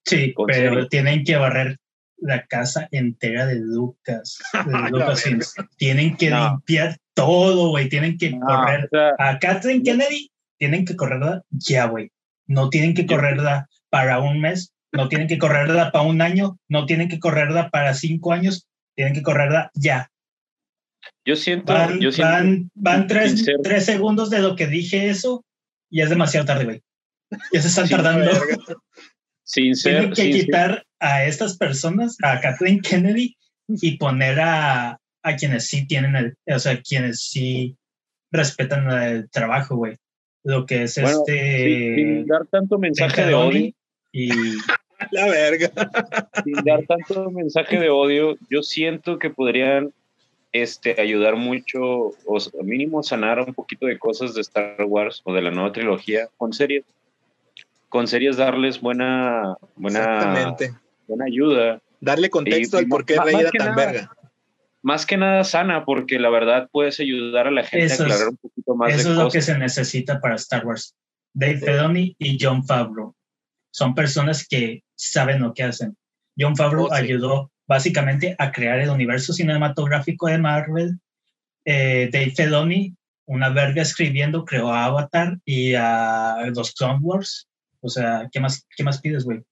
[0.07, 0.89] Sí, pero serio.
[0.89, 1.77] tienen que barrer
[2.17, 4.39] la casa entera de Lucas.
[4.67, 5.55] De Lucasfilms.
[5.77, 6.49] Tienen que No.
[6.51, 7.89] limpiar todo, güey.
[7.89, 12.11] Tienen que No, correr o sea, a Kathleen Kennedy tienen que correrla ya, güey.
[12.51, 16.85] No tienen que correrla para un mes, no tienen que correrla para un año, no
[16.85, 20.11] tienen que correrla para cinco años, tienen que correrla ya.
[21.25, 25.45] yo siento, Van, yo siento, van, van tres, tres segundos de lo que dije eso
[25.89, 26.83] y es demasiado tarde, güey.
[27.53, 28.31] Ya se están tardando.
[29.45, 33.37] sin Tienen que sin ser- quitar a estas personas, a Kathleen Kennedy,
[33.69, 37.77] y poner a, a quienes sí tienen el, o sea, quienes sí
[38.33, 39.97] respetan el trabajo, güey.
[40.45, 41.65] Lo que es Bueno, este.
[41.65, 43.73] sin, sin dar tanto mensaje de odio,
[44.13, 44.29] Y
[45.13, 45.71] La verga.
[46.45, 49.93] sin dar tanto mensaje de odio, yo siento que podrían
[50.53, 51.81] este, ayudar mucho,
[52.27, 56.29] o mínimo sanar un poquito de cosas de Star Wars o de la nueva trilogía
[56.37, 56.85] con series.
[57.89, 60.71] Con series darles buena, buena, Exactamente.
[61.09, 61.81] buena ayuda.
[62.01, 64.11] Darle contexto Y- al por qué Rey era tan nada, verga.
[64.83, 68.29] Más que nada sana, porque la verdad puedes ayudar a la gente Eso a aclarar
[68.29, 70.95] un poquito más eso de es lo que se necesita para Star Wars.
[71.35, 73.15] Dave Filoni y John Favreau
[73.73, 75.97] son personas que saben lo que hacen.
[76.39, 77.03] John Favreau Oh, sí.
[77.03, 80.99] ayudó básicamente a crear el universo cinematográfico de Marvel.
[81.65, 87.49] Eh, Dave Filoni, una verga escribiendo, creó a Avatar y a los Clone Wars.
[87.81, 89.43] O sea, ¿qué más, qué más pides, güey?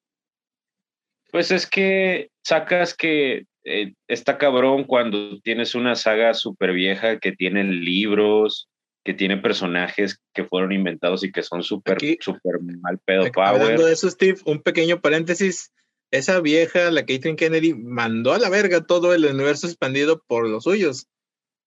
[1.30, 7.32] Pues es que sacas que eh, está cabrón cuando tienes una saga súper vieja que
[7.32, 8.68] tiene libros,
[9.04, 13.64] que tiene personajes que fueron inventados y que son súper, Aquí- súper mal pedo Hablando
[13.76, 13.78] power.
[13.80, 15.72] de eso, Steve, un pequeño paréntesis.
[16.10, 20.64] Esa vieja, la Caitlyn Kennedy, mandó a la verga todo el universo expandido por los
[20.64, 21.06] suyos.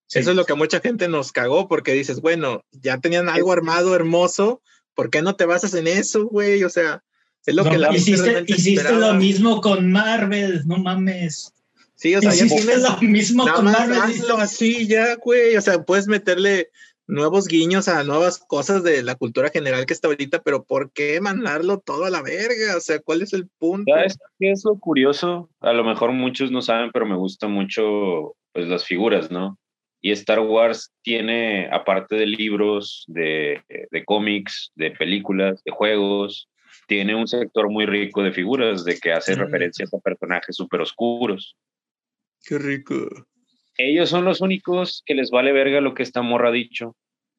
[0.08, 0.20] Sí.
[0.20, 3.96] Eso es lo que mucha gente nos cagó, porque dices, bueno, ya tenían algo armado
[3.96, 4.62] hermoso,
[4.96, 6.64] ¿por qué no te basas en eso, güey?
[6.64, 7.04] O sea,
[7.46, 9.08] es lo No, que la hiciste hiciste esperaba.
[9.10, 11.54] lo mismo con Marvel, no mames.
[12.02, 14.02] Sí, o sea, ya hiciste tienes, lo mismo nada con más Marvel.
[14.02, 15.56] hazlo así ya, güey.
[15.56, 16.70] O sea, puedes meterle
[17.06, 21.22] nuevos guiños a nuevas cosas de la cultura general que está ahorita, pero ¿por qué
[21.22, 22.76] mandarlo todo a la verga?
[22.76, 23.94] O sea, ¿cuál es el punto?
[23.94, 25.52] ¿Sabes qué es lo curioso?
[25.60, 29.60] A lo mejor muchos no saben, pero me gustan mucho pues, las figuras, ¿no?
[30.02, 33.62] Y Star Wars tiene, aparte de libros, de,
[33.92, 36.48] de cómics, de películas, de juegos,
[36.88, 39.40] tiene un sector muy rico de figuras, de que hace Mm.
[39.40, 41.56] referencias a personajes súper oscuros.
[42.44, 43.08] Qué rico.
[43.78, 46.96] Ellos son los únicos que les vale verga lo que esta morra ha dicho,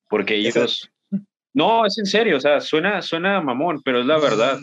[0.08, 0.90] porque ellos...
[1.54, 4.58] No, es en serio, o sea, suena, suena mamón, pero es la verdad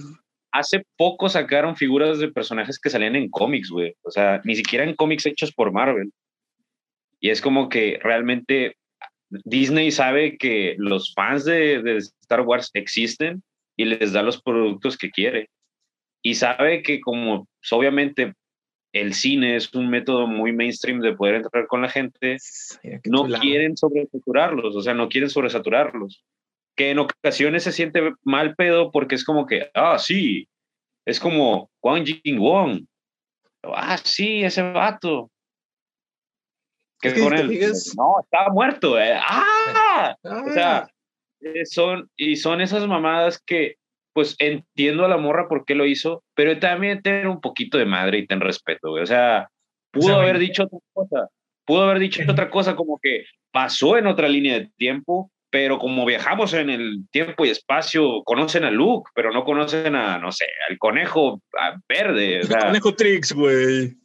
[0.52, 3.96] hace poco sacaron figuras de personajes que salían en cómics, güey.
[4.02, 6.12] O sea, ni siquiera en cómics hechos por Marvel.
[7.20, 8.78] Y es como que realmente
[9.30, 13.44] Disney sabe que los fans de, de Star Wars existen
[13.76, 15.50] y les da los productos que quiere.
[16.22, 18.34] Y sabe que como pues, obviamente
[18.94, 22.38] el cine es un método muy mainstream de poder entrar con la gente,
[23.06, 26.24] no quieren sobresaturarlos, o sea, no quieren sobresaturarlos.
[26.76, 30.48] Que en ocasiones se siente mal pedo porque es como que, ah, sí,
[31.06, 32.86] es como Wang Jing Wong.
[33.64, 35.30] Ah, sí, ese vato.
[37.02, 37.48] ¿Qué Es con él?
[37.98, 39.00] No, estaba muerto.
[39.00, 39.18] eh.
[39.22, 40.16] ¡Ah!
[40.24, 40.90] Ah, O sea,
[41.42, 43.76] eh, son, y son esas mamadas que,
[44.20, 47.86] pues entiendo a la morra por qué lo hizo, pero también tener un poquito de
[47.86, 49.02] madre y ten respeto, güey.
[49.02, 49.48] O sea,
[49.94, 51.30] pudo sea, haber dicho otra cosa.
[51.64, 56.06] Pudo haber dicho otra cosa como que pasó en otra línea de tiempo, pero como
[56.06, 60.48] viajamos en el tiempo y espacio, conocen a Luke, pero no conocen a, no sé,
[60.70, 61.42] al conejo
[61.88, 62.42] verde.
[62.42, 63.96] o sea, Conejo Trix, güey.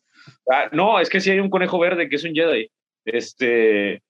[0.48, 2.70] Ah, no, es que sí hay un conejo verde que es un Jedi.
[3.04, 4.00] Este,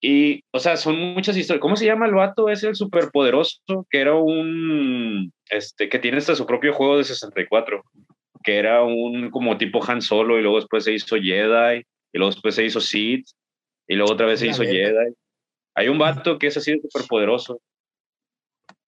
[0.00, 1.60] y, o sea, son muchas historias.
[1.60, 2.48] ¿Cómo se llama el vato?
[2.48, 7.82] Es el superpoderoso, que era un, este, que tiene hasta su propio juego de 64,
[8.42, 11.78] que era un como tipo Han Solo y luego después se hizo Jedi
[12.12, 13.26] y luego después se hizo Sith
[13.88, 14.62] y luego otra vez se hizo.
[14.62, 15.14] Jedi.
[15.74, 17.60] Hay un vato que es así de súper poderoso.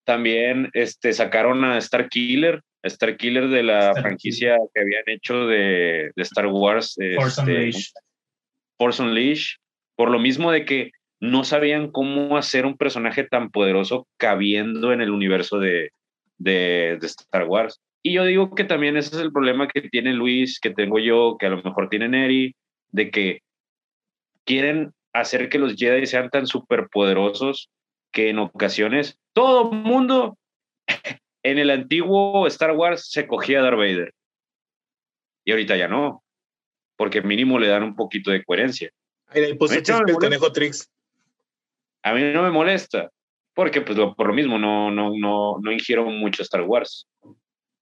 [0.05, 5.47] También este, sacaron a Star Killer, Star Killer de la Star franquicia que habían hecho
[5.47, 6.97] de, de Star Wars.
[7.17, 7.93] Force este, Unleashed.
[8.79, 9.59] Force Unleashed,
[9.97, 15.01] por lo mismo de que no sabían cómo hacer un personaje tan poderoso cabiendo en
[15.01, 15.91] el universo de,
[16.39, 17.81] de, de Star Wars.
[18.03, 21.37] Y yo digo que también ese es el problema que tiene Luis, que tengo yo,
[21.39, 22.55] que a lo mejor tiene Neri,
[22.91, 23.43] de que
[24.45, 27.71] quieren hacer que los Jedi sean tan superpoderosos
[28.13, 30.39] que en ocasiones todo mundo
[31.43, 34.15] en el antiguo Star Wars se cogía a Darth Vader.
[35.45, 36.23] Y ahorita ya no,
[36.97, 38.91] porque mínimo le dan un poquito de coherencia.
[39.29, 40.19] Ahí le el boludo.
[40.19, 40.91] conejo Trix.
[42.09, 43.11] A mí no me molesta,
[43.55, 47.07] porque pues lo- por lo mismo no, no, no, no ingiero mucho Star Wars.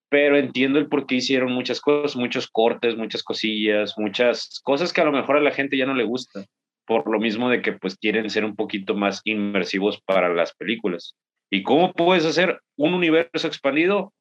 [0.09, 5.01] Pero entiendo el por qué hicieron muchas cosas, muchos cortes, muchas cosillas, muchas cosas que
[5.01, 6.45] a lo mejor a la gente ya no le gusta,
[6.87, 11.14] por lo mismo de que pues quieren ser un poquito más inmersivos para las películas.
[11.51, 14.12] ¿Y cómo puedes hacer un universo expandido?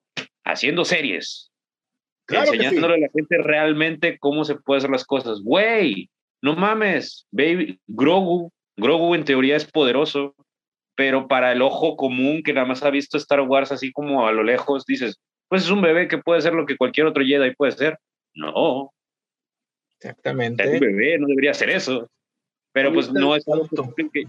[0.43, 1.51] Haciendo series.
[2.27, 2.63] Claro que sí.
[2.63, 5.41] enseñándole a la gente realmente cómo se puede hacer las cosas.
[5.43, 6.09] Güey,
[6.41, 10.35] no mames, baby, Grogu, Grogu en teoría es poderoso,
[10.95, 14.31] pero para el ojo común que nada más ha visto Star Wars así como a
[14.31, 17.55] lo lejos, dices, pues es un bebé que puede ser lo que cualquier otro Jedi
[17.55, 17.97] puede ser.
[18.33, 18.89] No, es un
[19.99, 20.79] Exactamente.
[20.79, 22.09] bebé, no debería ser eso.
[22.73, 23.67] Pero pues no es algo
[24.11, 24.25] que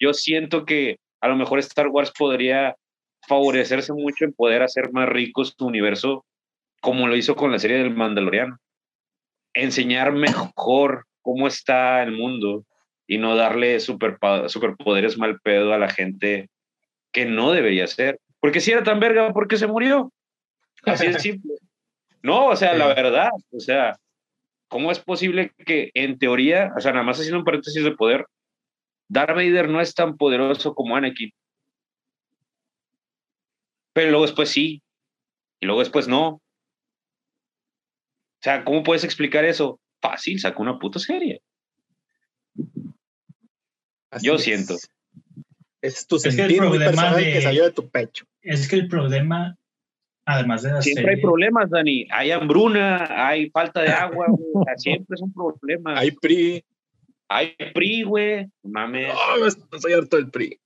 [0.00, 2.74] yo siento que a lo mejor Star Wars podría
[3.28, 6.24] favorecerse mucho en poder hacer más rico su universo
[6.80, 8.58] como lo hizo con la serie del Mandaloriano.
[9.54, 12.64] Enseñar mejor cómo está el mundo
[13.06, 16.48] y no darle superpoderes mal pedo a la gente
[17.12, 18.20] que no debería ser.
[18.40, 20.12] Porque si era tan verga, ¿por qué se murió?
[20.84, 21.54] Así es simple.
[22.22, 23.96] No, o sea, la verdad, o sea,
[24.68, 28.26] ¿cómo es posible que en teoría, o sea, nada más haciendo un paréntesis de poder,
[29.08, 31.30] Darth Vader no es tan poderoso como Anakin?
[33.92, 34.82] Pero luego después sí,
[35.60, 36.28] y luego después no.
[36.28, 36.40] O
[38.40, 39.78] sea, ¿cómo puedes explicar eso?
[40.00, 41.41] Fácil, saca una puta serie.
[44.12, 44.42] Así Yo es.
[44.42, 44.76] siento.
[45.80, 48.24] Es tu Es que el sentir muy problema personal de- que salió de tu pecho.
[48.42, 49.56] Es que el problema,
[50.24, 52.06] además de la Siempre serie, hay problemas, Dani.
[52.12, 54.64] Hay hambruna, hay falta de agua, güey.
[54.76, 55.98] Siempre es un problema.
[55.98, 56.64] Hay PRI.
[57.28, 58.48] Hay PRI, güey.
[58.62, 59.12] Mames.
[59.12, 60.60] No, estoy harto del PRI.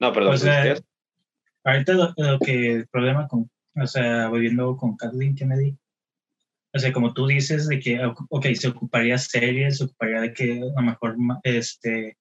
[0.00, 0.34] No, perdón.
[0.34, 0.84] O sea, ¿decías?
[1.64, 5.76] ahorita lo, lo que el problema con, o sea, volviendo con Kathleen Kennedy,
[6.74, 8.00] o sea, como tú dices, de que,
[8.30, 12.16] ok, se ocuparía series, se ocuparía de que a lo mejor, este,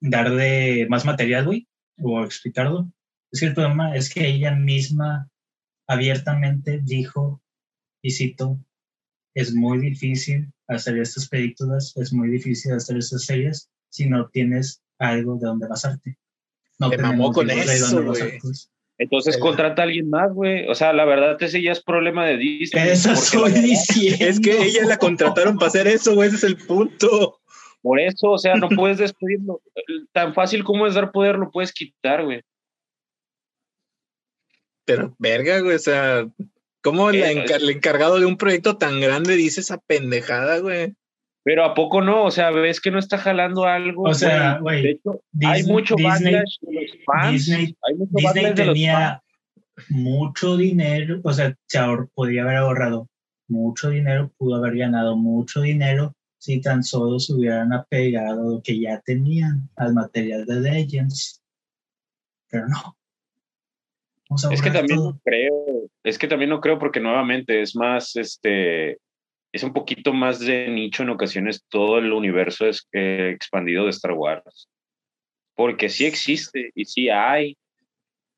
[0.00, 2.90] darle más material, güey, o explicarlo.
[3.32, 5.28] Es que el problema es que ella misma
[5.88, 7.42] abiertamente dijo,
[8.02, 8.60] y cito,
[9.34, 14.82] es muy difícil hacer estas películas, es muy difícil hacer estas series si no tienes
[14.98, 16.18] algo de donde basarte.
[16.78, 18.38] No Se mamó con eso, güey.
[18.98, 20.66] Entonces el- contrata a alguien más, güey.
[20.68, 22.88] O sea, la verdad, ese ya es problema de Disney.
[22.88, 24.24] Eso porque estoy la verdad- diciendo.
[24.24, 26.28] Es que ella la contrataron para hacer eso, güey.
[26.28, 27.40] Ese es el punto.
[27.82, 29.60] Por eso, o sea, no puedes despedirlo.
[30.12, 32.42] Tan fácil como es dar poder, lo puedes quitar, güey.
[34.84, 35.76] Pero, verga, güey.
[35.76, 36.26] O sea,
[36.82, 40.94] ¿cómo Eh, encar- el encargado de un proyecto tan grande dice esa pendejada, güey?
[41.46, 42.24] Pero ¿a poco no?
[42.24, 44.02] O sea, ves que no está jalando algo.
[44.02, 44.82] O sea, güey.
[44.82, 47.32] De hecho, hay Disney- mucho Disney- backlash de los fans.
[47.32, 48.74] Disney- hay mucho Disney backlash de los fans.
[48.74, 49.22] tenía
[49.90, 51.78] mucho dinero, o sea, se
[52.14, 53.08] podría haber ahorrado
[53.46, 58.80] mucho dinero, pudo haber ganado mucho dinero si tan solo se hubieran apegado lo que
[58.80, 61.42] ya tenían al material de Legends.
[62.50, 62.96] Pero no.
[64.28, 65.12] Vamos a Es que también todo.
[65.12, 65.54] no creo,
[66.02, 68.98] es que también no creo porque nuevamente es más, este,
[69.56, 73.90] es un poquito más de nicho en ocasiones todo el universo es, eh, expandido de
[73.90, 74.68] Star Wars.
[75.54, 77.56] Porque sí existe y sí hay.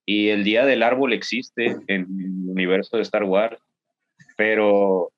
[0.07, 3.61] Y el Día del Árbol existe en el universo de Star Wars.
[4.37, 5.11] Pero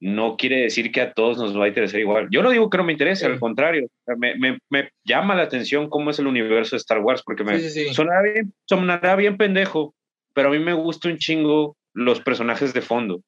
[0.00, 2.28] no quiere decir que a todos nos va a interesar igual.
[2.30, 3.30] Yo no digo que no me interese, Sí.
[3.32, 3.88] al contrario.
[4.16, 7.58] Me, me- me llama la atención cómo es el universo de Star Wars porque me,
[7.60, 7.92] sí.
[7.94, 9.94] Sonará bien, sonará bien pendejo,
[10.34, 13.20] pero a mí me gusta un chingo los personajes de fondo.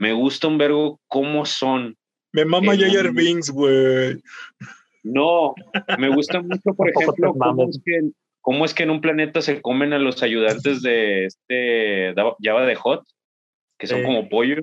[0.00, 1.94] Me gusta un vergo cómo son.
[2.32, 3.12] Me mama mundo.
[3.12, 4.16] Binks, güey.
[5.02, 5.54] No,
[5.98, 9.60] me gusta mucho, por ejemplo, cómo es, que, cómo es que en un planeta se
[9.60, 13.04] comen a los ayudantes de este Java de Hot,
[13.78, 14.62] que son como pollo,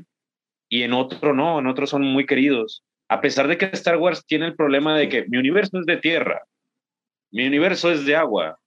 [0.69, 2.83] y en otro no, en otro son muy queridos.
[3.07, 5.97] A pesar de que Star Wars tiene el problema de que mi universo es de
[5.97, 6.43] tierra,
[7.31, 8.57] mi universo es de agua,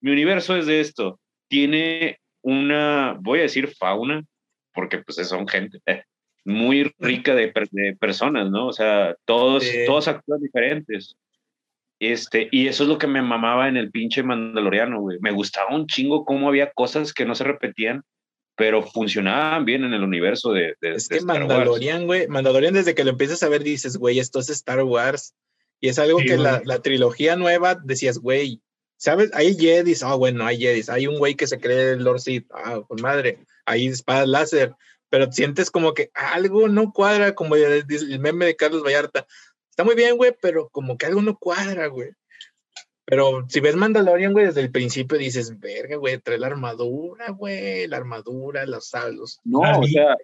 [0.00, 4.24] mi universo es de esto, tiene una, voy a decir fauna,
[4.74, 5.80] porque pues son gente
[6.44, 8.66] muy rica de, de personas, ¿no?
[8.66, 11.16] O sea, todos, todos actúan diferentes.
[11.98, 15.18] Este, y eso es lo que me mamaba en el pinche Mandaloriano, güey.
[15.20, 18.02] Me gustaba un chingo cómo había cosas que no se repetían,
[18.56, 20.74] pero funcionaban bien en el universo de.
[20.80, 24.38] de es que Mandalorian, güey, Mandalorian desde que lo empiezas a ver dices, güey, esto
[24.38, 25.34] es Star Wars.
[25.80, 28.62] Y es algo que la, la, trilogía nueva decías, güey,
[28.96, 29.30] ¿sabes?
[29.34, 30.88] Hay Jedis, ah, bueno, hay Jedis.
[30.88, 33.40] Hay un güey que se cree el Lord Sith, ah, con madre.
[33.66, 34.74] Hay espadas láser,
[35.10, 39.26] pero sientes como que algo no cuadra, como el, el meme de Carlos Vallarta
[39.74, 42.10] Está muy bien, güey, pero como que algo no cuadra, güey.
[43.06, 47.88] Pero si ves Mandalorian, güey, desde el principio dices, verga, güey, trae la armadura, güey,
[47.88, 49.40] la armadura, los saldos.
[49.42, 50.16] No, o sea,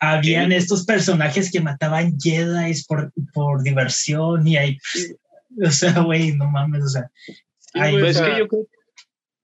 [0.00, 4.78] habían estos personajes que mataban Jedi por, por diversión y hay,
[5.64, 7.10] o sea, güey, no mames, o sea.
[7.72, 8.68] Pues que yo creo,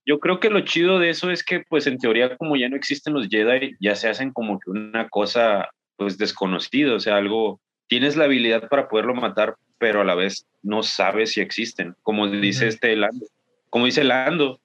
[0.06, 2.76] yo creo que lo chido de eso es que, pues, en teoría, como ya no
[2.76, 7.60] existen los Jedi, ya se hacen como que una cosa, pues, desconocida, o sea, algo
[7.88, 11.94] tienes la habilidad para poderlo matar, pero a la vez no sabes si existen.
[12.02, 13.26] Como dice este Lando.
[13.70, 14.60] Como dice Lando.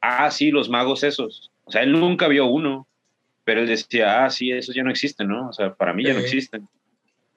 [0.00, 1.50] Ah, sí, los magos esos.
[1.64, 2.86] O sea, él nunca vio uno,
[3.44, 5.48] pero él decía, ah, sí, esos ya no existen, ¿no?
[5.48, 6.68] O sea, para mí ya no existen.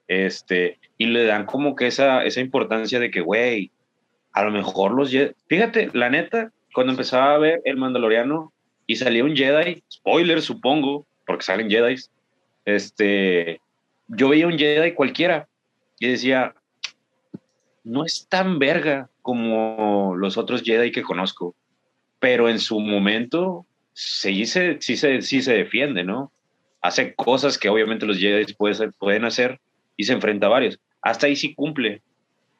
[0.08, 3.70] Este, y le dan como que esa, esa importancia de que, güey,
[4.32, 5.32] a lo mejor los Jedi.
[5.48, 8.52] Fíjate, la neta, cuando empezaba a ver el Mandaloriano
[8.86, 11.94] y salía un Jedi, spoiler supongo, porque salen Jedi,
[12.66, 13.62] este,
[14.08, 15.48] yo veía un Jedi cualquiera
[15.98, 16.54] y decía,
[17.82, 21.54] no es tan verga como los otros Jedi que conozco,
[22.20, 23.64] pero en su momento
[23.94, 26.30] sí se, sí se, sí se defiende, ¿no?
[26.82, 28.52] Hace cosas que obviamente los Jedi
[28.98, 29.60] pueden hacer
[29.96, 30.78] y se enfrenta a varios.
[31.00, 32.02] Hasta ahí sí cumple,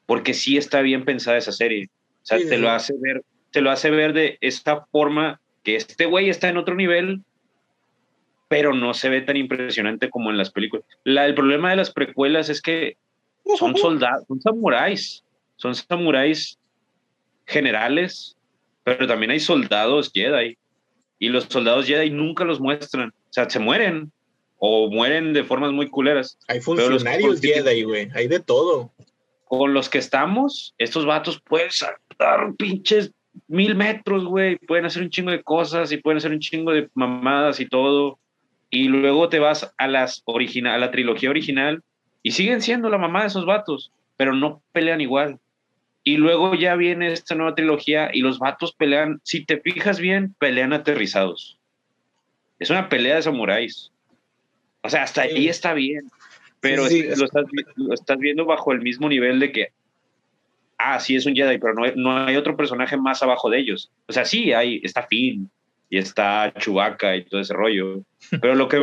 [0.06, 1.90] porque sí está bien pensada esa serie.
[2.22, 3.22] O sea, te lo hace ver,
[3.56, 7.22] te lo hace ver de esta forma que este güey está en otro nivel
[8.48, 10.84] pero no se ve tan impresionante como en las películas.
[11.06, 12.98] el problema de las precuelas es que
[13.56, 15.24] son soldados, son samuráis,
[15.56, 16.58] son samuráis
[17.46, 18.36] generales,
[18.84, 20.58] pero también hay soldados Jedi.
[21.18, 23.08] Y los soldados Jedi nunca los muestran.
[23.08, 24.12] O sea, se mueren
[24.58, 26.38] o mueren de formas muy culeras.
[26.48, 28.10] Hay funcionarios Jedi, güey.
[28.14, 28.92] Hay de todo.
[29.46, 33.12] Con los que estamos, estos vatos pueden saltar pinches
[33.48, 34.56] mil metros, güey.
[34.56, 38.18] Pueden hacer un chingo de cosas y pueden hacer un chingo de mamadas y todo
[38.70, 41.82] y luego te vas a, las original, a la trilogía original
[42.22, 45.38] y siguen siendo la mamá de esos vatos, pero no pelean igual.
[46.02, 50.34] Y luego ya viene esta nueva trilogía y los vatos pelean, si te fijas bien,
[50.38, 51.58] pelean aterrizados.
[52.58, 53.92] Es una pelea de samuráis.
[54.82, 56.08] O sea, hasta ahí está bien,
[56.60, 59.68] pero lo, estás, lo, estás, viendo bajo el mismo nivel de que,
[60.78, 63.58] ah, sí es un Jedi, pero no hay, no hay otro personaje más abajo de
[63.58, 63.90] ellos.
[64.06, 65.50] O sea, sí, hay, está Finn,
[65.88, 68.02] y está Chubaca y todo ese rollo.
[68.40, 68.80] Pero lo que,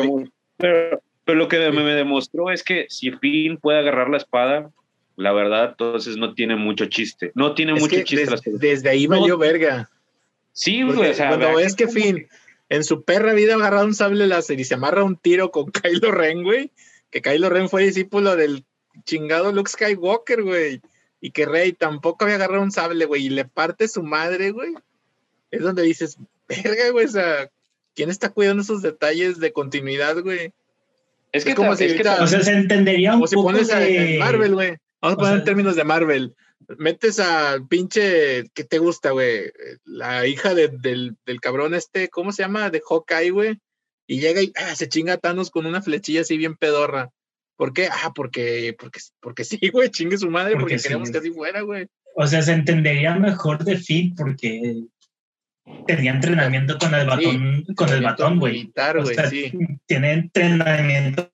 [0.57, 4.71] pero, lo que me, demostró es que si Finn puede agarrar la espada,
[5.15, 7.31] la verdad, entonces no tiene mucho chiste.
[7.35, 8.35] No tiene mucho chiste.
[8.45, 9.89] desde ahí valió verga.
[10.53, 11.11] Sí, güey.
[11.11, 12.27] O sea, cuando ves que Finn
[12.69, 15.71] en su perra vida ha agarrado un sable láser y se amarra un tiro con
[15.71, 16.71] Kylo Ren, güey,
[17.09, 18.63] que Kylo Ren fue discípulo del
[19.05, 20.81] chingado Luke Skywalker, güey,
[21.23, 24.73] y que Rey tampoco había agarrado un sable, güey, y le parte su madre, güey.
[25.51, 26.17] Es donde dices,
[26.49, 27.49] verga, güey, o sea,
[27.95, 30.51] ¿quién está cuidando esos detalles de continuidad, güey?
[31.31, 34.17] Es que como si o sea, se entendería un como si pones de...
[34.19, 34.75] Marvel, güey.
[35.01, 36.35] Vamos a poner en términos de Marvel.
[36.77, 39.49] Metes a pinche, ¿qué te gusta, güey?
[39.85, 42.69] La hija del, del, cabrón este, ¿cómo se llama?
[42.69, 43.59] De Hawkeye, güey.
[44.07, 47.11] Y llega y ah, se chinga a Thanos con una flechilla así bien pedorra.
[47.55, 47.87] ¿Por qué?
[47.87, 51.87] Ah, porque, porque, porque sí, güey, chingue su madre, porque, queremos que así fuera, güey.
[52.15, 54.83] O sea, se entendería mejor de Finn porque
[55.87, 58.71] tenía entrenamiento con el batón, con el batón, güey.
[59.87, 61.29] Tiene entrenamiento,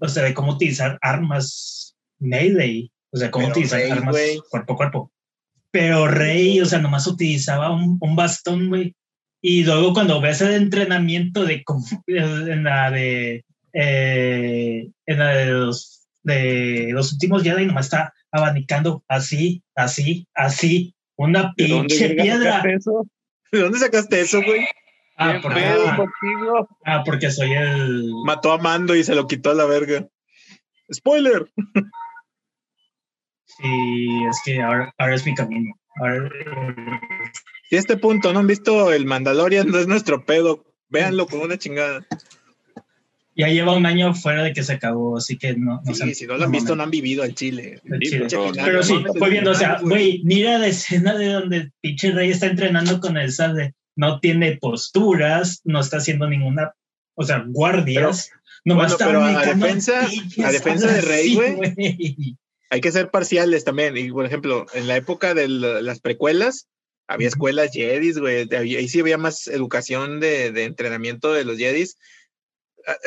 [0.00, 4.16] o sea, de cómo utilizar armas melee, o sea, cómo utilizar armas
[4.50, 5.12] cuerpo a cuerpo.
[5.70, 8.94] Pero Rey, o sea, nomás utilizaba un, un bastón, güey.
[9.40, 11.62] Y luego cuando ves el entrenamiento de
[12.06, 13.44] en la de
[13.80, 20.96] eh, en la de los de los últimos Jedi nomás está abanicando así, así, así,
[21.16, 22.62] una pinche piedra.
[23.52, 24.66] ¿De dónde sacaste eso, güey?
[25.16, 25.64] Ah, porque,
[26.84, 28.12] ah, porque soy el.
[28.24, 30.06] Mató a Mando y se lo quitó a la verga.
[30.92, 31.50] ¡Spoiler!
[33.60, 35.74] Sí, es que ahora, es mi camino.
[37.68, 40.64] Si a este punto no han visto el Mandalorian, no es nuestro pedo.
[40.88, 42.06] Véanlo con una chingada.
[43.38, 45.80] Ya lleva un año fuera de que se acabó, así que no.
[45.84, 47.80] no sí, si no lo han visto, no han vivido al Chile.
[47.84, 52.46] pero, sí, fue viendo, o sea, güey, mira la escena de donde pinche Rey está
[52.46, 53.74] entrenando con el sable.
[53.94, 56.74] No tiene posturas, no está haciendo ninguna,
[57.14, 58.30] o sea, guardias.
[58.64, 60.00] bueno, pero a defensa,
[60.44, 62.36] a defensa de Rey, güey,
[62.70, 63.96] hay que ser parciales también.
[63.96, 66.66] Y por ejemplo, en la época de las precuelas,
[67.06, 68.48] había escuelas Jedis, güey.
[68.52, 71.96] Ahí sí había más educación de, de entrenamiento de los Jedis.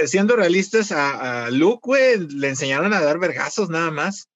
[0.06, 4.28] Siendo realistas, a, a Luke, güey, le enseñaron a dar vergazos nada más.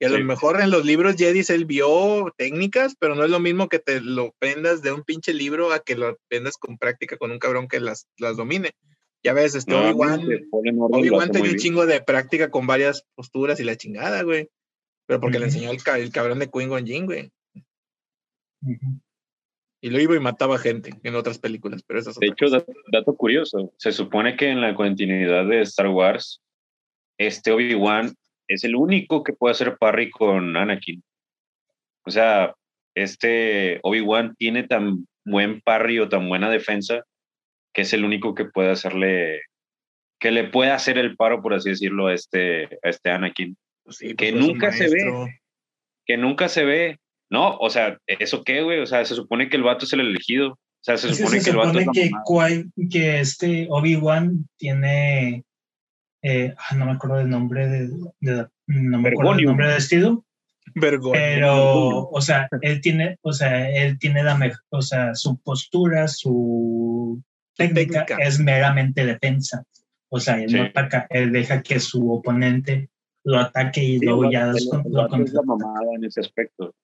[0.00, 3.40] Y a lo mejor en los libros Jedi él vio técnicas, pero no es lo
[3.40, 7.16] mismo que te lo prendas de un pinche libro a que lo aprendas con práctica
[7.16, 8.70] con un cabrón que las, las domine.
[9.24, 10.20] Ya ves, este Obi-Wan
[10.52, 14.48] Obi tenía un chingo de práctica con varias posturas y la chingada, güey.
[15.06, 17.32] Pero porque le enseñó el, el, cabrón de Queen Jin, güey.
[19.80, 23.72] Y lo iba y mataba gente en otras películas, pero eso De hecho, dato curioso,
[23.76, 26.40] se supone que en la continuidad de Star Wars,
[27.16, 28.14] este Obi-Wan
[28.48, 31.02] es el único que puede hacer parry con Anakin.
[32.04, 32.54] O sea,
[32.94, 37.04] este Obi-Wan tiene tan buen parry o tan buena defensa
[37.72, 39.42] que es el único que puede hacerle,
[40.18, 43.56] que le puede hacer el paro, por así decirlo, a este, a este Anakin.
[43.84, 45.40] Pues que pues nunca se ve.
[46.04, 46.98] Que nunca se ve.
[47.30, 48.80] No, o sea, ¿eso qué, güey?
[48.80, 50.52] O sea, se supone que el vato es el elegido.
[50.52, 52.10] O sea, se supone que el vato que,
[52.90, 55.44] que este Obi-Wan tiene
[56.22, 57.88] eh, ah, no me acuerdo del nombre de,
[58.66, 60.24] no me acuerdo del nombre de vestido.
[60.74, 66.06] Pero, o sea, él tiene, o sea, él tiene la mejor, o sea, su postura,
[66.08, 67.22] su
[67.56, 69.64] técnica, es meramente defensa.
[70.10, 72.90] O sea, él no ataca, él deja que su oponente
[73.24, 76.74] lo ataque y luego ya lo, mamada en ese aspecto.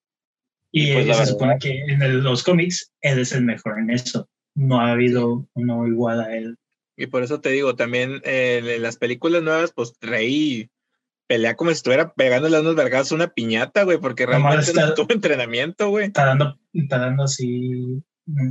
[0.77, 4.29] Y, pues se supone que en los cómics él es el mejor en eso.
[4.57, 6.57] No ha habido uno igual a él.
[6.97, 10.69] Y por eso te digo, también eh, en las películas nuevas, pues Rey
[11.29, 15.07] pelea como si estuviera pegándole unos vergas a una piñata, güey, porque realmente no tuvo
[15.15, 16.07] entrenamiento, güey.
[16.07, 18.03] Está dando, está dando así,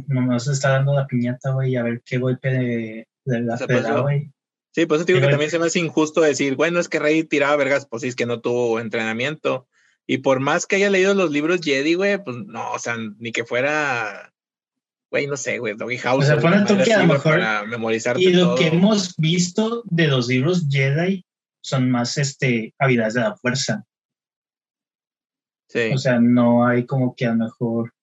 [0.07, 3.55] nomás está dando la piñata, güey, a ver qué golpe de, la
[3.97, 4.31] o güey.
[4.71, 6.99] Sí, por eso te digo que también se me hace injusto decir, bueno, es que
[6.99, 9.67] Rey tiraba vergas, pues sí, es que no tuvo entrenamiento.
[10.07, 13.31] Y por más que haya leído los libros Jedi, güey, pues no, o sea, ni
[13.31, 14.33] que fuera
[15.13, 16.23] güey, no sé, güey, Doggy House.
[16.23, 17.39] O sea, pone que a lo mejor.
[18.17, 21.23] y lo que hemos visto de los libros Jedi
[21.61, 23.85] son más este, habilidades de la fuerza.
[25.69, 25.91] Sí.
[25.93, 27.93] O sea, no hay como que a lo mejor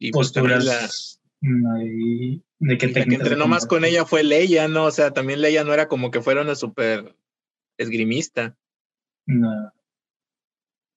[0.00, 1.20] y pues posturas.
[1.40, 4.86] no hay, de qué que entrenó más con ella fue Leia, ¿no?
[4.86, 7.14] O sea, también Leia no era como que fuera una súper
[7.78, 8.56] esgrimista.
[9.26, 9.72] No.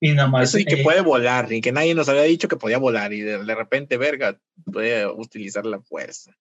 [0.04, 0.56] Y nada más.
[0.56, 3.56] y que puede volar, y que nadie nos había dicho que podía volar, y de,
[3.56, 6.36] repente, verga, puede utilizar la fuerza.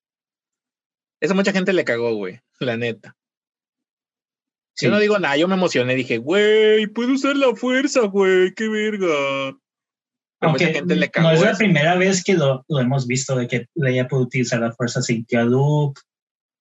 [1.21, 3.15] Eso mucha gente le cagó, güey, la neta.
[4.79, 8.67] Yo no digo nada, yo me emocioné, dije, güey, puedo usar la fuerza, güey, qué
[8.67, 9.55] verga.
[10.39, 13.35] Aunque mucha gente le cagó no es la primera vez que lo, lo, hemos visto,
[13.35, 16.01] de que Leia puede utilizar la fuerza sin que a Luke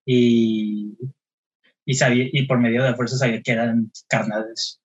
[0.05, 0.99] y,
[1.87, 4.80] y, sabía, y por medio de la fuerza sabía que eran carnales.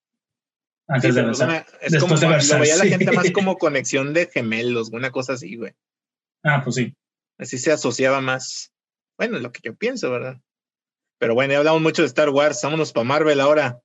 [0.88, 1.66] Antes de besar.
[1.82, 5.56] es como, de lo veía la gente más como conexión de gemelos, una cosa así,
[5.56, 5.74] güey.
[6.44, 6.94] Ah, pues sí.
[7.38, 8.72] Así se asociaba más.
[9.18, 10.40] Bueno, es lo que yo pienso, ¿verdad?
[11.20, 13.82] Pero bueno, ya hablamos mucho de Star Wars, vámonos para Marvel ahora.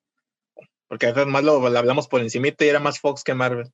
[0.88, 3.70] Porque además lo, lo, hablamos por encimita y era más Fox que Marvel.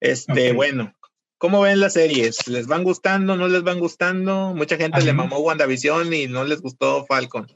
[0.00, 0.92] Este, bueno,
[1.38, 2.48] ¿cómo ven las series?
[2.48, 3.36] ¿Les van gustando?
[3.36, 4.52] ¿No les van gustando?
[4.54, 7.46] Mucha gente le mamó WandaVision y no les gustó Falcon.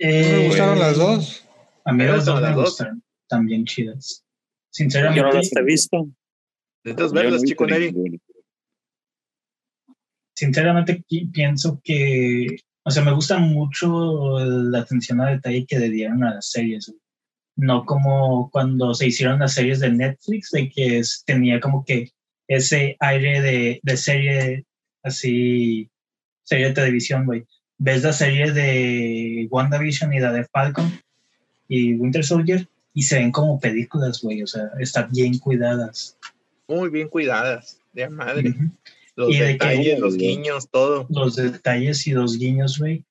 [0.00, 1.47] me gustaron las dos.
[1.88, 4.22] A mí las dos me gustan, también chidas.
[4.70, 5.20] Sinceramente.
[5.20, 6.06] Yo no las he visto.
[6.84, 8.20] Necesitas verlas, chico Neri.
[10.36, 16.22] Sinceramente pienso que, o sea, me gusta mucho la atención a detalle que le dieron
[16.24, 16.94] a las series.
[17.56, 22.10] No como cuando se hicieron las series de Netflix, de que tenía como que
[22.48, 24.66] ese aire de, de serie
[25.02, 25.90] así,
[26.44, 27.46] serie de televisión, güey.
[27.78, 30.92] Ves la serie de WandaVision y la de Falcon
[31.68, 36.16] y Winter Soldier y se ven como películas, güey, o sea, están bien cuidadas.
[36.66, 38.54] Muy bien cuidadas, de madre.
[39.14, 41.06] Los detalles, los guiños, todo.
[41.08, 43.04] Los detalles y los guiños, güey.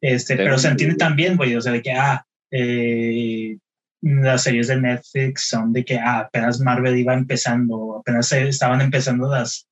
[0.00, 3.56] Este, pero, se entiende también, güey, o sea, de que, ah, eh,
[4.02, 9.28] las series de Netflix son de que ah, apenas Marvel iba empezando, apenas estaban empezando
[9.28, 9.66] las,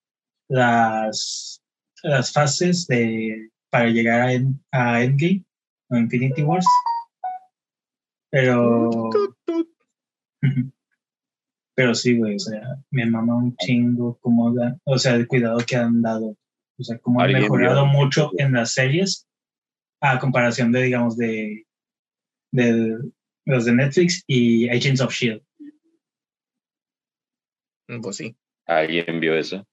[0.49, 1.63] las,
[2.03, 4.31] las fases de, para llegar a,
[4.73, 5.45] a Endgame
[5.89, 6.67] o Infinity Wars.
[8.33, 9.11] Pero.
[11.75, 12.61] Pero sí, güey, o sea,
[12.91, 14.55] me mama un chingo como,
[14.85, 16.37] o sea, el cuidado que han dado.
[16.79, 19.27] O sea, como han mejorado mucho en las series
[20.01, 21.67] a comparación de, digamos, de,
[22.51, 22.99] de
[23.47, 25.43] los de Netflix y Agents of Shield.
[27.89, 28.37] Mm, pues sí.
[28.67, 29.67] ¿Alguien vio eso?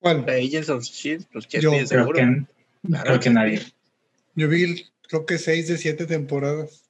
[0.00, 0.24] ¿Cuál?
[0.28, 2.46] Agents of Shield, pues Yo creo que,
[3.02, 3.60] creo que nadie.
[4.36, 6.81] Yo vi Creo que seis de siete temporadas.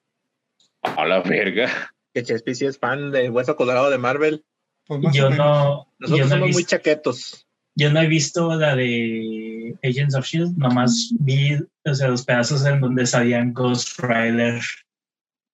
[0.83, 1.69] A la verga.
[2.15, 4.45] Que Chespi sí es fan de Hueso Colorado de Marvel.
[4.87, 7.47] Pues Yo no, Nosotros yo no, he somos muy visto, chaquetos.
[7.77, 12.67] yo no he visto la de Agents of Shield, nomás vi o sea, los pedazos
[12.67, 14.61] en donde salían Ghost Rider.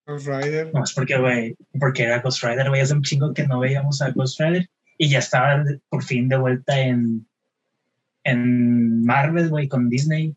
[0.07, 0.73] Ghost Rider.
[0.73, 4.11] Nomás porque, güey, porque era Ghost Rider, güey, hace un chingo que no veíamos a
[4.11, 7.29] Ghost Rider y ya estaba por fin de vuelta en,
[8.25, 10.35] en Marvel, güey, con Disney.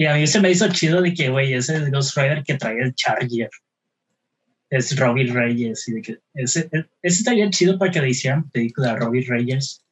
[0.00, 2.54] Y a mí se me hizo chido de que, güey, ese es Ghost Rider que
[2.54, 3.50] trae el Charger.
[4.70, 5.86] Es Robbie Reyes.
[5.88, 9.84] Y de que ese, ese estaría chido para que le hicieran película a Robbie Reyes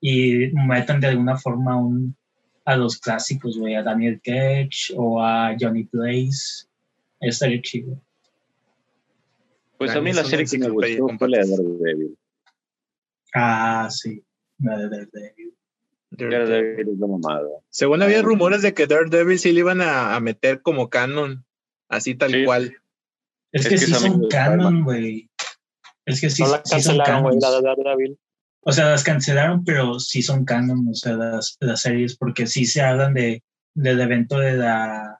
[0.00, 2.16] y metan de alguna forma un,
[2.64, 6.68] a los clásicos, güey, a Daniel Cage o a Johnny Blaze.
[7.18, 8.00] Estaría chido.
[9.78, 11.48] Pues a mí la serie que me gustó fue la de.
[11.48, 12.18] Daredevil.
[13.34, 14.22] Ah, sí.
[14.60, 15.49] La de Daredevil.
[16.10, 17.48] Daredevil es la mamada.
[17.70, 21.44] Según había rumores de que Daredevil sí le iban a, a meter como canon,
[21.88, 22.44] así tal Sí.
[22.44, 22.76] cual.
[23.52, 25.28] Es, Es que, sí son canon, güey.
[26.06, 27.38] Es que sí, no la sí son canon.
[27.40, 28.18] la de Daredevil.
[28.62, 32.66] O sea, las cancelaron, pero sí son canon, o sea, las, las series, porque sí
[32.66, 33.42] se hablan de,
[33.74, 35.16] del evento de la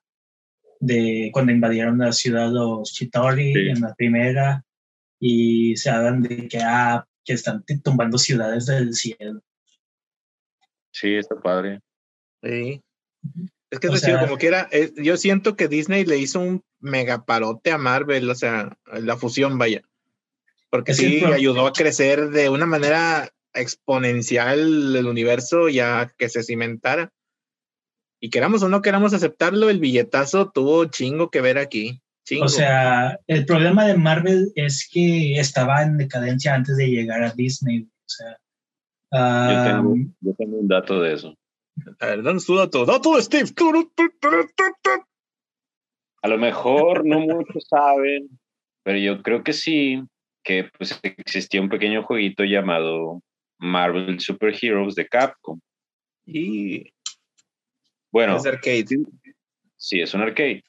[0.82, 3.68] de cuando invadieron la ciudad los Chitori Sí.
[3.68, 4.64] en la primera
[5.20, 9.42] y se hablan de que ah, que están tumbando ciudades del cielo.
[11.00, 11.80] Sí, está padre.
[12.42, 12.82] Sí.
[13.70, 16.40] Es que es O decir, sea- como quiera, eh, yo siento que Disney le hizo
[16.40, 19.82] un megaparote a Marvel, o sea, la fusión, vaya.
[20.70, 27.12] Porque sí ayudó a crecer de una manera exponencial el universo ya que se cimentara.
[28.20, 32.02] Y queramos o no queramos aceptarlo, el billetazo tuvo chingo que ver aquí.
[32.24, 32.44] Chingo.
[32.44, 37.30] O sea, el problema de Marvel es que estaba en decadencia antes de llegar a
[37.32, 37.82] Disney.
[37.82, 38.36] O sea,
[39.12, 41.34] Yo tengo, yo tengo un dato de eso.
[41.98, 42.84] a ver, danos tu dato.
[42.84, 43.50] Dato de Steve.
[46.22, 48.28] A lo mejor no muchos saben,
[48.84, 50.02] pero yo creo que sí,
[50.44, 53.22] que pues existía un pequeño jueguito llamado
[53.58, 55.58] Marvel Super Heroes de Capcom.
[56.26, 56.92] Y
[58.12, 58.84] Bueno, es arcade.
[59.76, 60.62] sí, es un arcade.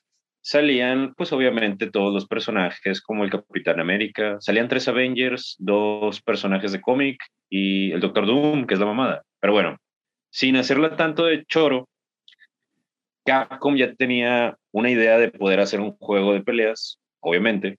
[0.43, 4.37] Salían, pues obviamente, todos los personajes, como el Capitán América.
[4.39, 7.17] Salían tres Avengers, dos personajes de cómic
[7.49, 9.23] y el Doctor Doom, que es la mamada.
[9.39, 9.77] Pero bueno,
[10.31, 11.87] sin hacerla tanto de choro,
[13.23, 17.77] Capcom ya tenía una idea de poder hacer un juego de peleas, obviamente.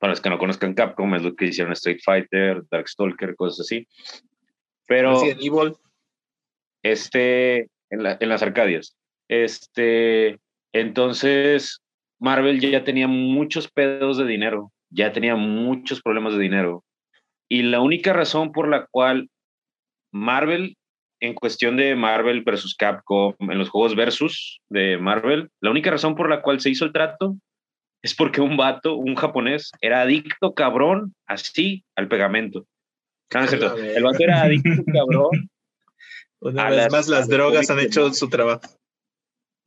[0.00, 3.86] Para los que no conozcan Capcom, es lo que hicieron Street Fighter, Darkstalker, cosas así.
[4.86, 5.20] Pero
[6.82, 8.96] este, en, la- en las Arcadias.
[9.28, 10.38] Este,
[10.72, 11.80] entonces,
[12.20, 16.84] Marvel ya tenía muchos pedos de dinero, ya tenía muchos problemas de dinero.
[17.48, 19.28] Y la única razón por la cual
[20.12, 20.76] Marvel,
[21.20, 26.14] en cuestión de Marvel versus Capcom, en los juegos versus de Marvel, la única razón
[26.14, 27.36] por la cual se hizo el trato
[28.02, 32.66] es porque un vato, un japonés, era adicto cabrón, así, al pegamento.
[33.68, 33.76] No.
[33.76, 35.50] El vato era adicto cabrón
[36.40, 38.60] Una vez las- más, las drogas han hecho su trabajo.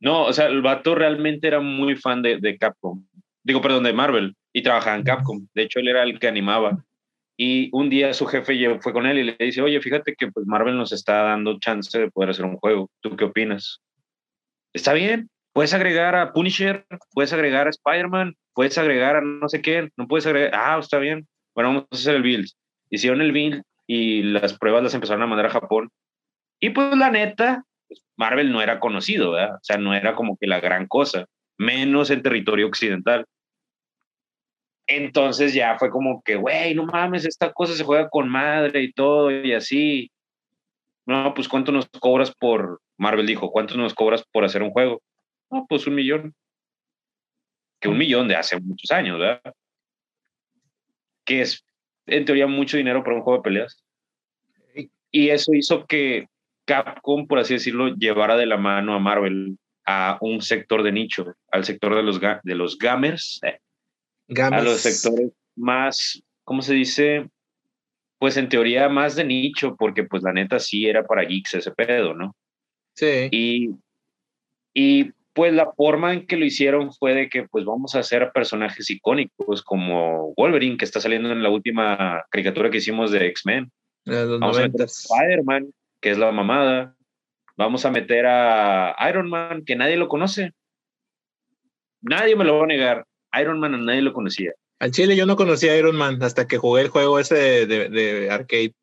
[0.02, 3.04] No, o sea, el vato realmente era muy fan de, de Capcom.
[3.44, 4.34] Digo, perdón, de Marvel.
[4.52, 5.46] Y trabajaba en Capcom.
[5.54, 6.84] De hecho, él era el que animaba.
[7.36, 10.44] Y un día su jefe fue con él y le dice, oye, fíjate que pues
[10.46, 12.90] Marvel nos está dando chance de poder hacer un juego.
[13.00, 13.80] ¿Tú qué opinas?
[14.72, 15.30] Está bien.
[15.52, 20.08] Puedes agregar a Punisher, puedes agregar a Spider-Man, puedes agregar a no sé qué, no
[20.08, 20.50] puedes agregar.
[20.54, 21.28] Ah, está bien.
[21.54, 22.48] Bueno, vamos a hacer el build.
[22.90, 25.90] Hicieron el build y las pruebas las empezaron a mandar a Japón.
[26.58, 29.56] Y pues la neta, pues, Marvel no era conocido, ¿verdad?
[29.56, 31.26] O sea, no era como que la gran cosa,
[31.58, 33.26] menos en territorio occidental.
[34.86, 38.92] Entonces ya fue como que, güey, no mames, esta cosa se juega con madre y
[38.92, 40.10] todo y así.
[41.06, 45.02] No, pues ¿cuánto nos cobras por, Marvel dijo, ¿cuánto nos cobras por hacer un juego?
[45.50, 46.34] No, pues un millón.
[47.80, 49.42] Que un millón de hace muchos años, ¿verdad?
[51.24, 51.64] Que es,
[52.06, 53.82] en teoría, mucho dinero para un juego de peleas.
[55.10, 56.28] Y eso hizo que
[56.72, 61.34] Capcom, por así decirlo, llevara de la mano a Marvel a un sector de nicho,
[61.50, 63.58] al sector de los, ga- de los gamers, eh,
[64.58, 67.28] a los sectores más, ¿cómo se dice?
[68.18, 71.72] Pues en teoría más de nicho, porque pues la neta sí era para geeks ese
[71.72, 72.34] pedo, ¿no?
[72.94, 73.28] Sí.
[73.32, 73.70] Y,
[74.72, 78.22] y pues la forma en que lo hicieron fue de que pues vamos a hacer
[78.22, 83.26] a personajes icónicos como Wolverine, que está saliendo en la última caricatura que hicimos de
[83.26, 83.70] X-Men.
[84.40, 84.64] Vamos a.
[84.66, 85.72] Spider-Man,
[86.02, 86.94] que es la mamada.
[87.56, 90.52] Vamos a meter a Iron Man, que nadie lo conoce.
[92.02, 93.06] Nadie me lo va a negar.
[93.40, 94.52] Iron Man a nadie lo conocía.
[94.80, 97.66] Al chile yo no conocía a Iron Man hasta que jugué el juego ese de,
[97.66, 98.74] de- de arcade.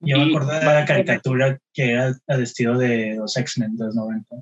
[0.00, 3.94] Yo me acordé de la caricatura que era al estilo de los X-Men de los
[3.94, 4.36] 90.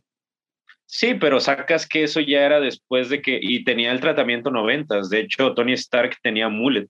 [0.86, 5.10] Sí, pero sacas que eso ya era después de que, y tenía el tratamiento noventas.
[5.10, 6.88] De hecho, Tony Stark tenía mullet.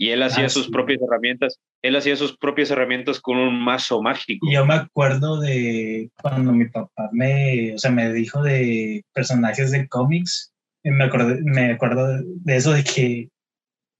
[0.00, 0.70] Y él hacía Ah, sus sí.
[0.70, 1.58] propias herramientas.
[1.82, 4.46] Él hacía sus propias herramientas con un mazo mágico.
[4.50, 9.88] Yo me acuerdo de cuando mi papá me, o sea, me dijo de personajes de
[9.88, 10.52] cómics.
[10.84, 13.28] y Me acuerdo, me acuerdo de eso de que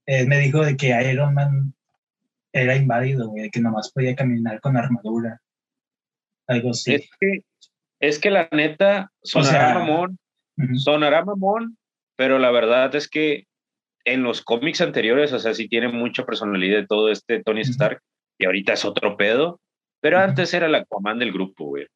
[0.07, 1.75] él me dijo de que Iron Man
[2.53, 5.41] era inválido, güey, que nomás podía caminar con armadura.
[6.47, 6.95] Algo así.
[6.95, 7.41] Es que,
[8.01, 10.19] es que la neta, sonará sea, mamón,
[10.77, 11.77] sonará mamón,
[12.17, 13.48] pero la verdad es que
[14.13, 17.61] en los cómics anteriores, o sea, sí tiene mucha personalidad de todo este Tony.
[17.63, 18.01] Stark,
[18.39, 19.61] y ahorita es otro pedo,
[20.01, 21.87] pero antes era el Aquaman del grupo, güey.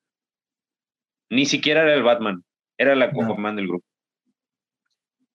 [1.30, 2.42] Ni siquiera era el Batman,
[2.78, 3.86] era el Aquaman del grupo.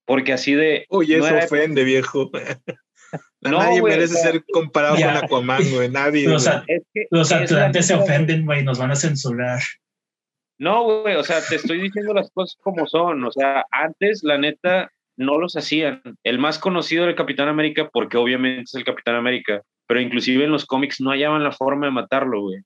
[0.06, 0.86] Porque así de...
[0.90, 2.30] Uy, no eso era- ofende, viejo.
[2.34, 2.60] A
[3.52, 5.14] No, nadie güey, merece o sea, ser comparado ya.
[5.16, 5.90] con Aquaman, güey.
[5.90, 6.28] Nadie.
[6.28, 6.58] Los, güey.
[6.58, 9.60] a- es que los es la atlantes se ofenden, güey, nos van a censurar.
[10.60, 13.24] No, güey, o sea, te estoy diciendo las cosas como son.
[13.24, 16.02] O sea, antes, la neta, no los hacían.
[16.24, 20.46] El más conocido era el Capitán América, porque obviamente es el Capitán América, pero inclusive
[20.46, 22.62] en los cómics no hallaban la forma de matarlo, güey.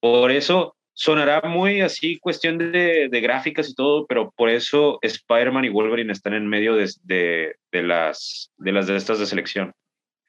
[0.00, 5.64] Por eso sonará muy así, cuestión de, de gráficas y todo, pero por eso Spider-Man
[5.64, 9.72] y Wolverine están en medio de, de, de las, de las de estas de selección,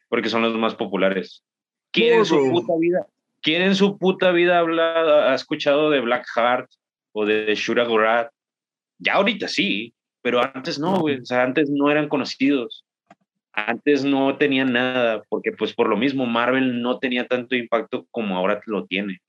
[0.09, 1.43] porque son los más populares.
[1.91, 3.05] ¿Quién en su puta vida,
[3.41, 6.69] quién en su puta vida habla, ha escuchado de Blackheart
[7.13, 8.29] o de Shura Gorath?
[8.97, 9.93] Ya ahorita sí,
[10.25, 11.19] pero antes no, güey.
[11.19, 12.83] O sea, antes no eran conocidos.
[13.53, 18.35] Antes no tenían nada, porque pues por lo mismo Marvel no tenía tanto impacto como
[18.35, 19.21] ahora lo tiene.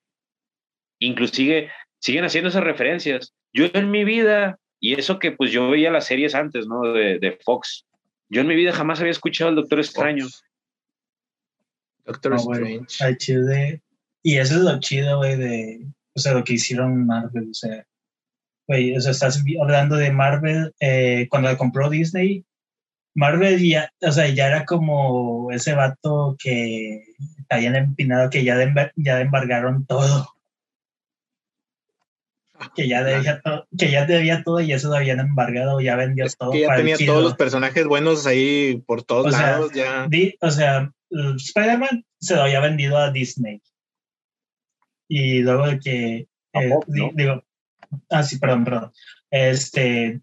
[0.99, 3.35] Inclusive siguen haciendo esas referencias.
[3.53, 6.81] Yo en mi vida, y eso que pues yo veía las series antes, ¿no?
[6.95, 7.85] De, de Fox.
[8.31, 10.27] Yo en mi vida jamás había escuchado al Doctor Extraño.
[12.07, 12.39] Doctor No.
[12.39, 13.05] Strange.
[13.05, 13.83] Al chile.
[14.23, 17.87] Y eso es lo chido, güey, de, o sea, lo que hicieron Marvel, o sea,
[18.67, 22.45] güey, o sea, estás hablando de Marvel, eh, cuando la compró Disney,
[23.15, 27.03] Marvel ya, o sea, ya era como ese vato que
[27.49, 30.29] habían empinado, que ya, de, ya embargaron todo.
[32.75, 36.25] Que ya, debía to- que ya debía todo y eso lo habían embargado, ya vendió
[36.25, 36.53] Es todo.
[36.53, 39.73] que ya para tenía todos los personajes buenos ahí por todos O sea, lados.
[39.75, 40.07] Ya.
[40.09, 43.61] Di- o sea, Spider-Man se lo había vendido a Disney.
[45.09, 46.29] Y luego de que.
[46.55, 47.11] Eh, Fox, di- ¿no?
[47.15, 47.45] Digo.
[48.11, 48.93] Ah, sí, perdón, perdón.
[49.31, 50.21] Este.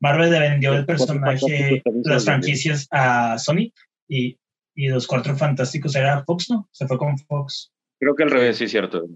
[0.00, 3.72] Marvel le vendió el personaje, las franquicias a Sony
[4.06, 4.38] y,
[4.76, 6.68] y los cuatro fantásticos era Fox, ¿no?
[6.70, 7.72] Se fue con Fox.
[7.98, 9.08] Creo que al revés, sí, es cierto.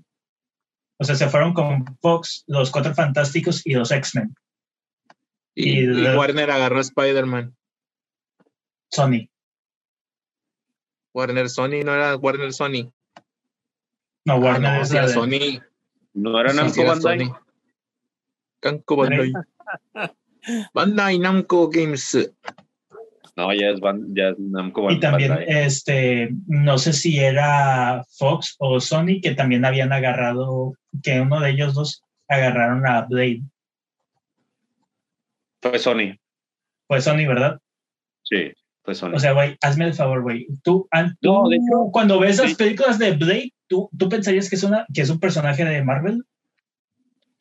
[0.99, 4.35] O sea, se fueron con Fox, los cuatro fantásticos y los X-Men,
[5.55, 7.55] Y, y y luego- Warner agarró a Spider-Man.
[8.91, 9.29] Sony.
[11.15, 12.93] Warner Sony, no era Warner Sony.
[14.25, 15.63] No, Ah, Warner no, es sí la era de- Sony.
[16.15, 16.53] No era
[18.63, 19.33] Sí, Namco sí era Bandai.
[19.33, 19.43] Sony.
[19.95, 20.13] Namco
[20.45, 20.67] Bandai.
[20.75, 22.31] Bandai Namco Games.
[23.37, 25.47] No, ya es, Ban- ya es Namco Y también, Bandai.
[25.49, 31.51] este, no sé si era Fox o Sony que también habían agarrado, que uno de
[31.51, 33.43] ellos dos agarraron a Blade.
[35.61, 36.19] Fue Sony.
[36.89, 37.59] Fue Sony, ¿verdad?
[38.25, 38.53] Sí,
[38.83, 39.13] fue Sony.
[39.15, 40.47] O sea, güey, hazme el favor, güey.
[40.63, 42.43] Tú, No, tú de hecho, cuando ves sí.
[42.43, 45.83] las películas de Blade, ¿tú, tú pensarías que es, una, que es un personaje de
[45.83, 46.25] Marvel?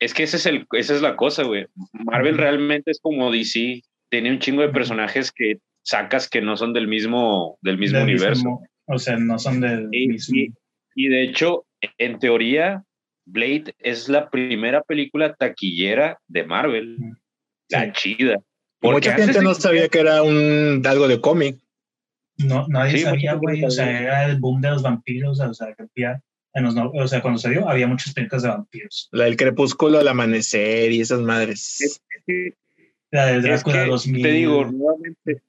[0.01, 1.67] Es que ese es el, esa es la cosa, güey.
[1.93, 3.81] Marvel realmente es como DC.
[4.09, 8.07] Tiene un chingo de personajes que sacas que no son del mismo, del mismo Del
[8.09, 8.43] universo.
[8.43, 10.35] mismo- o sea, no son del Y, mismo.
[10.37, 10.53] y-
[10.95, 11.65] y de hecho,
[11.97, 12.83] en teoría,
[13.25, 16.97] Blade es la primera película taquillera de Marvel.
[16.99, 17.13] Ujú.
[17.69, 18.37] La chida.
[18.81, 21.57] Porque mucha gente no sabía que era un algo de cómic.
[22.37, 23.63] No, nadie Sí, sabía, güey.
[23.63, 25.39] O sea, era el boom de los vampiros.
[25.39, 25.85] O sea, que
[26.53, 29.09] en los o sea, cuando se dio, había muchas películas de vampiros.
[29.11, 32.01] La del crepúsculo al amanecer y esas madres.
[33.11, 34.21] La de es Drácula que, 2000.
[34.21, 35.41] te digo, nuevamente,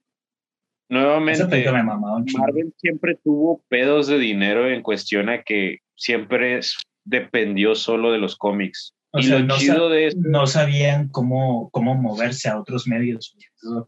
[0.88, 2.22] nuevamente, me mamaba.
[2.38, 6.60] Marvel siempre tuvo pedos de dinero en cuestión a que siempre
[7.04, 8.94] dependió solo de los cómics.
[9.14, 12.86] O y sea, lo no, chido de esto, no sabían cómo, cómo moverse a otros
[12.86, 13.36] medios.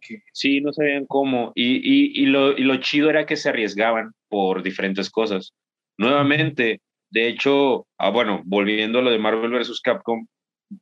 [0.01, 1.53] que, sí, no sabían cómo.
[1.55, 5.55] Y, y, y, lo, y lo chido era que se arriesgaban por diferentes cosas.
[5.97, 6.81] Nuevamente,
[7.15, 9.81] de hecho, ah, bueno, volviendo a lo de Marvel vs.
[9.81, 10.27] Capcom,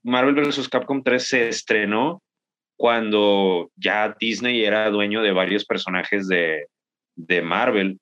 [0.03, 0.67] Marvel vs.
[0.67, 2.23] Capcom 3 se estrenó
[2.79, 6.69] cuando ya Disney era dueño de varios personajes de,
[7.17, 7.99] de Marvel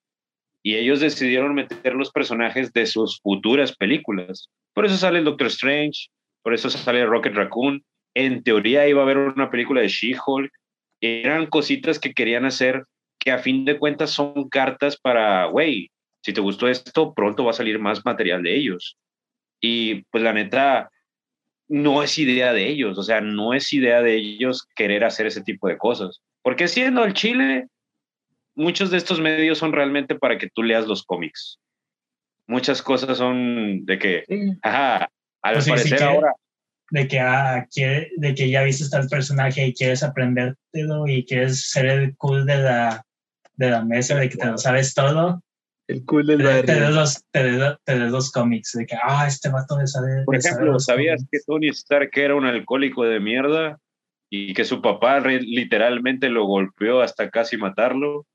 [0.62, 4.48] y ellos decidieron meter los personajes de sus futuras películas.
[4.74, 6.06] Por eso sale Doctor Strange,
[6.44, 7.82] por eso sale Rocket Raccoon.
[8.14, 10.52] En teoría iba a haber una película de She-Hulk.
[11.00, 12.84] Eran cositas que querían hacer
[13.18, 15.90] que a fin de cuentas son cartas para, güey,
[16.22, 18.96] si te gustó esto, pronto va a salir más material de ellos.
[19.60, 20.90] Y pues la neta,
[21.68, 25.42] no es idea de ellos, o sea, no es idea de ellos querer hacer ese
[25.42, 26.20] tipo de cosas.
[26.42, 27.68] Porque siendo el Chile,
[28.54, 31.58] muchos de estos medios son realmente para que tú leas los cómics.
[32.46, 34.24] Muchas cosas son de que,
[34.62, 35.08] ajá,
[35.42, 36.32] al Pues sí, sí parecer ahora,
[36.90, 41.70] De que, ah, quiere- de que ya viste tal personaje y quieres aprendértelo y quieres
[41.70, 43.04] ser el cool de la,
[43.54, 45.40] de la mesa, de que te lo sabes todo.
[45.90, 46.90] El cool del barrio.
[46.90, 50.24] los, te des- te des los cómics, de que, ah, este vato le sabe.
[50.24, 51.38] por sabe ejemplo, ¿sabías que.
[51.46, 53.78] Tony Stark era un alcohólico de mierda
[54.30, 58.26] y que su papá re- literalmente lo golpeó hasta casi matarlo?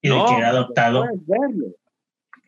[0.00, 1.04] Y de que era adoptado.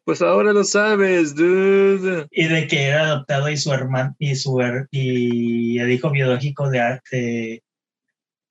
[0.05, 2.27] Pues ahora lo sabes, dude.
[2.31, 6.69] Y de que era adoptado y su hermano y su her- y el hijo biológico
[6.69, 7.63] de, de-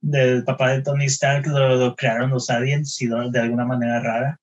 [0.01, 4.39] del papá de Tony Stark lo, lo crearon los aliens y de alguna manera rara.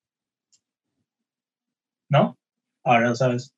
[2.11, 2.37] ¿No?
[2.85, 3.55] Ahora lo sabes.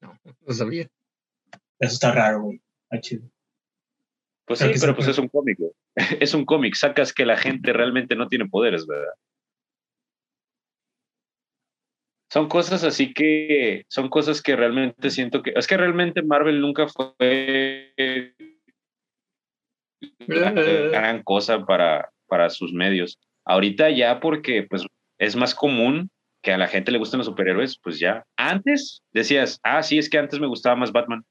[0.00, 0.86] Lo sabía.
[1.78, 2.62] Eso está raro, güey.
[2.90, 3.28] Está chido.
[4.46, 5.58] Pues Creo sí, pero pues es un cómic.
[5.58, 5.72] güey.
[6.20, 6.74] Es un cómic.
[6.74, 9.14] Sacas que la gente realmente no tiene poderes, ¿verdad?
[12.32, 16.88] Son cosas así que son cosas que realmente siento que es que realmente Marvel nunca
[16.88, 17.94] fue
[20.26, 23.20] gran cosa para, para sus medios.
[23.44, 24.84] Ahorita ya porque pues
[25.18, 26.10] es más común
[26.44, 28.24] que a la gente le gusten los superhéroes, pues ya.
[28.36, 31.24] Antes decías, ah, sí, es que antes me gustaba más Batman.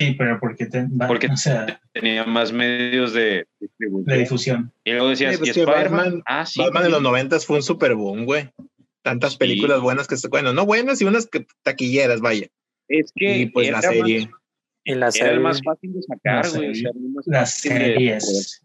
[0.00, 3.46] Sí, pero porque te, Porque o sea, tenía más medios de
[3.78, 4.72] de difusión.
[4.82, 6.04] Y luego decías, Sí, pues ¿y que Spider-Man?
[6.04, 6.60] Batman- ah, sí.
[6.60, 6.92] Batman de sí.
[6.92, 8.50] los noventas fue un super boom, güey.
[9.02, 9.38] Tantas Sí.
[9.38, 12.48] películas buenas que, bueno, no buenas y unas que taquilleras, vaya.
[12.88, 14.26] Es que Y pues la serie.
[14.26, 14.40] Más,
[14.84, 15.38] Y la era el serie.
[15.40, 16.82] más fácil de sacar, güey.
[17.26, 18.60] Las series.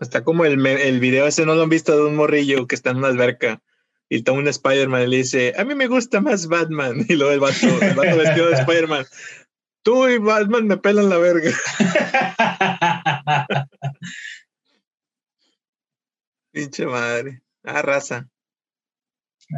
[0.00, 1.96] Está como el, el video ese, ¿no lo han visto?
[1.96, 3.62] De un morrillo que está en una alberca
[4.08, 7.04] y está un Spider-Man y le dice, a mí me gusta más Batman.
[7.08, 9.06] Y luego el vato, el vato vestido de Spider-Man.
[9.82, 11.50] Tú y Batman me pelan la verga.
[16.52, 17.42] Pinche madre.
[17.62, 18.28] Ah, raza.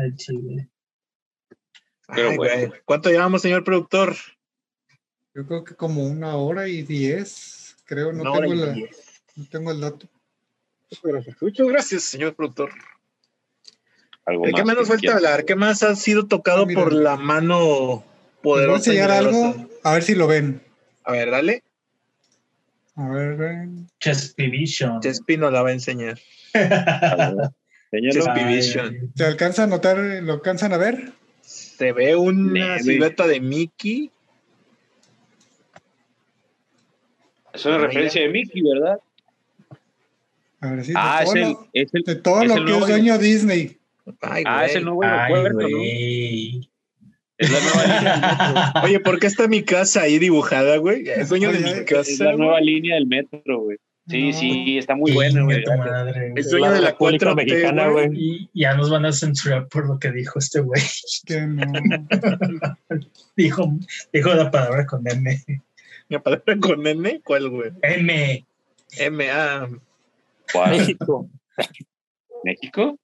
[0.00, 0.68] Ay, chile.
[2.08, 2.68] Pero Ay, bueno.
[2.68, 2.80] güey.
[2.84, 4.14] ¿Cuánto llevamos, señor productor?
[5.34, 8.72] Yo creo que como una hora y diez, creo, no, Una hora tengo, y la-
[8.72, 9.22] diez.
[9.36, 10.08] no tengo el dato.
[11.40, 12.70] Muchas gracias, señor productor.
[14.24, 15.44] Algo ¿De qué más nos falta hablar?
[15.44, 18.90] ¿Qué más ha sido tocado Ah, por la mano Les voy a poderosa?
[18.90, 19.48] enseñar milagrosa?
[19.50, 20.62] algo, a ver si lo ven.
[21.04, 21.62] A ver, dale.
[22.96, 23.88] A ver, ven.
[24.00, 25.00] Chespivision.
[25.00, 26.18] Chespi nos la va a enseñar.
[26.54, 27.52] Señalo.
[27.92, 29.12] Chespi Ay, Vision.
[29.14, 29.96] ¿Se alcanza a notar?
[29.98, 31.12] ¿Lo alcanzan a ver?
[31.42, 32.82] Se ve una Leve.
[32.82, 34.10] silueta de Mickey.
[37.52, 38.98] Es una referencia de Mickey, ¿verdad?
[40.94, 42.80] Ah, de es todo, el, lo, es el, de todo es lo el que es
[42.86, 43.78] dueño Disney.
[44.20, 44.84] Ay, ah, es el güey.
[44.84, 45.76] nuevo Ay, aeropuerto, ¿no?
[45.76, 46.70] güey.
[47.38, 48.72] Es la nueva línea.
[48.84, 51.08] Oye, ¿por qué está mi casa ahí dibujada, güey?
[51.08, 52.24] Es dueño de mi es Es casa.
[52.24, 53.76] la nueva línea del metro, güey.
[54.08, 54.38] Sí, No.
[54.38, 55.64] sí, está muy buena, güey.
[56.36, 58.08] Es dueño de la República 4T, Mexicana, güey.
[58.14, 60.80] Y ya nos van a censurar por lo que dijo este güey.
[61.26, 61.64] Que no.
[63.36, 63.70] Dijo,
[64.12, 65.44] dijo la palabra con M.
[66.08, 67.20] ¿La palabra con N?
[67.24, 67.72] ¿Cuál, güey?
[67.82, 68.46] M.
[68.98, 69.68] M, A.
[70.52, 70.70] ¿Cuál?
[70.78, 71.28] México.
[72.44, 72.98] ¿México?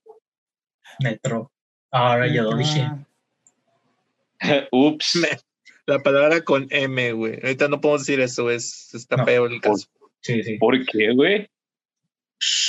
[1.00, 1.50] Metro.
[1.90, 2.88] Ahora ya lo dije.
[4.40, 5.16] Ah, Ups.
[5.16, 5.28] Me-
[5.86, 7.34] La palabra con M, güey.
[7.42, 9.24] Ahorita no podemos decir eso, es, está No.
[9.24, 9.88] feo el caso.
[10.20, 10.56] Sí, sí.
[10.58, 11.50] ¿Por qué, güey?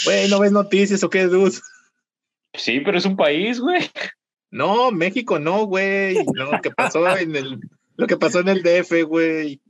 [0.05, 1.57] Güey, ¿no ves noticias o qué, dude?
[2.55, 3.81] Sí, pero es un país, güey.
[4.51, 6.15] No, México no, güey.
[6.33, 7.59] No, lo que pasó en el,
[7.97, 9.61] lo que pasó en el DF, güey.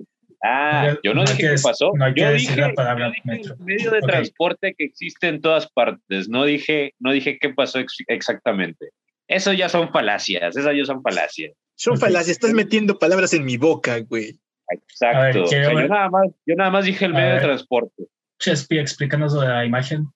[0.46, 1.92] Ah, yo no, dije que pasó.
[1.96, 3.54] no hay que yo decir dije, la palabra yo dije metro.
[3.58, 6.28] el medio de transporte que existe en todas partes.
[6.28, 8.90] No dije, no dije qué pasó ex- exactamente.
[9.30, 10.58] Eso ya son falacias.
[10.58, 11.54] Esas ya son falacias.
[11.76, 14.38] Son falacias, estás metiendo palabras en mi boca, güey.
[14.70, 15.18] Exacto.
[15.18, 17.40] A ver, O sea, quiero yo, nada más, yo nada más dije el medio de
[17.42, 18.04] transporte.
[18.40, 20.08] Chespi, explícanos la imagen.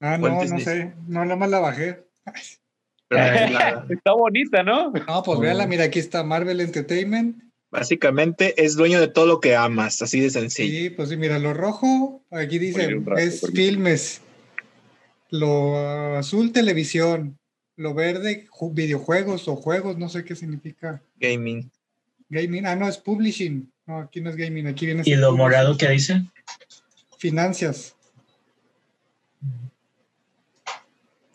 [0.00, 0.94] Ah, no, no sé.
[1.08, 2.04] No, nada más la bajé.
[3.08, 3.50] Pero Eh.
[3.50, 4.92] la- Está bonita, ¿no?
[4.92, 7.42] No, pues véala, mira, aquí está Marvel Entertainment.
[7.72, 10.78] Básicamente es dueño de todo lo que amas, así de sencillo.
[10.78, 14.20] Sí, pues sí, mira, lo rojo, aquí dice, es filmes.
[15.30, 17.38] Lo azul, televisión.
[17.76, 21.02] Lo verde, ju- videojuegos o juegos, no sé qué significa.
[21.16, 21.70] Gaming.
[22.28, 23.72] Gaming, ah, no, es publishing.
[23.86, 25.02] No, aquí no es gaming, aquí viene.
[25.06, 26.22] ¿Y lo morado que dice?
[27.18, 27.96] Finanzas.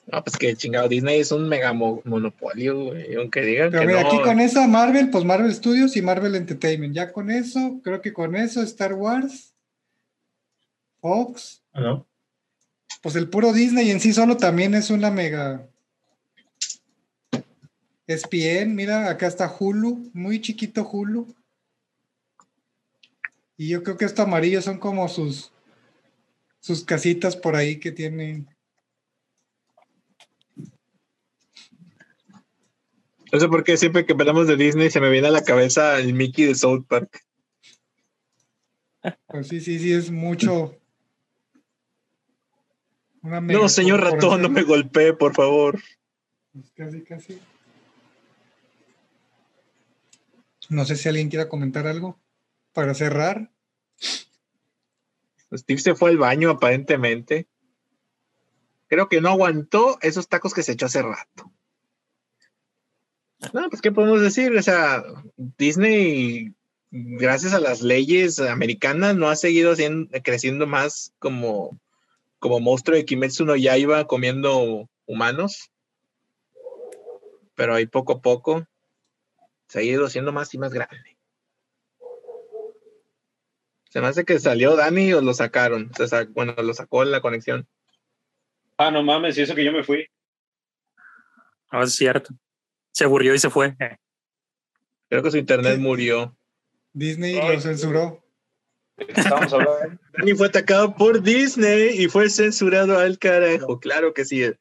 [0.09, 3.15] No, pues que chingado, Disney es un mega mo- monopolio, güey.
[3.15, 4.07] Aunque digan Pero que mira, no.
[4.07, 6.95] aquí con eso Marvel, pues Marvel Studios y Marvel Entertainment.
[6.95, 9.53] Ya con eso, creo que con eso Star Wars,
[11.01, 12.07] Fox, ¿No?
[13.01, 15.67] pues el puro Disney en sí solo también es una mega.
[18.07, 21.35] ESPN, mira, acá está Hulu, muy chiquito Hulu.
[23.57, 25.51] Y yo creo que esto amarillo son como sus,
[26.61, 28.47] sus casitas por ahí que tienen.
[33.31, 35.99] No sé por qué siempre que hablamos de Disney se me viene a la cabeza
[35.99, 37.23] el Mickey de South Park.
[39.27, 40.75] Pues sí, sí, sí, es mucho.
[43.21, 45.79] Una No, señor ratón, no me golpee, por favor.
[46.53, 47.39] Pues Casi, casi.
[50.69, 52.19] No sé si alguien quiera comentar algo
[52.73, 53.51] para cerrar.
[55.53, 57.47] Steve se fue al baño aparentemente.
[58.87, 61.51] Creo que no aguantó esos tacos que se echó hace rato.
[63.53, 64.55] No, pues, ¿qué podemos decir?
[64.57, 65.03] O sea,
[65.35, 66.53] Disney,
[66.91, 71.79] gracias a las leyes americanas, no ha seguido haciendo- creciendo más como,
[72.39, 75.71] como monstruo de Kimetsu no Yaiba comiendo humanos.
[77.55, 78.67] Pero ahí poco a poco
[79.67, 81.17] se ha ido haciendo más y más grande.
[83.89, 85.91] Se me hace que salió Dani o lo sacaron.
[85.99, 87.67] O sea, bueno, lo sacó la conexión.
[88.77, 90.07] Ah, no mames, y eso que yo me fui.
[91.71, 92.33] No, es cierto.
[92.97, 93.75] Se aburrió y se fue.
[95.07, 96.35] Creo que su internet murió.
[96.93, 97.57] Disney Ay.
[97.57, 98.25] lo censuró.
[98.97, 99.99] ¿De qué estábamos hablando?
[100.17, 103.79] Dani fue atacado por Disney y fue censurado al carajo.
[103.79, 104.41] Claro que sí.
[104.41, 104.57] Es,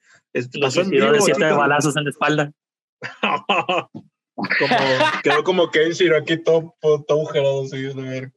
[0.52, 2.52] en tiró de siete balazos en la espalda.
[4.34, 4.76] como,
[5.22, 8.34] quedó como Kenshiro aquí todo, todo, todo agujerado, sí, a ver,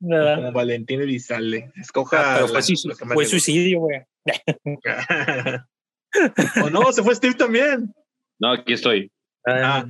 [0.00, 0.36] ¿verdad?
[0.36, 1.72] como Valentín Elizalde.
[1.76, 2.20] Escoja.
[2.20, 4.02] Ah, pero fue, la- lo fue suicidio, güey.
[6.62, 7.90] o no, se fue Steve también.
[8.38, 9.10] No, aquí estoy.
[9.46, 9.86] Ah,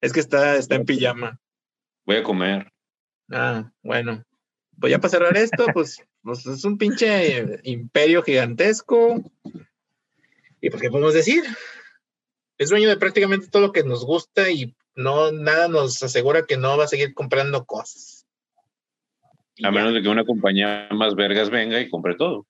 [0.00, 1.38] es que está, está en pijama.
[2.04, 2.72] Voy a comer.
[3.30, 4.24] Ah, bueno.
[4.78, 9.22] Pues ya para cerrar esto, pues, pues es un pinche imperio gigantesco.
[10.60, 11.44] Y pues, ¿qué podemos decir?
[12.58, 16.56] Es dueño de prácticamente todo lo que nos gusta y no nada nos asegura que
[16.56, 18.26] no va a seguir comprando cosas.
[19.56, 19.72] Y A ya.
[19.72, 22.46] menos de que una compañía más vergas venga y compre todo.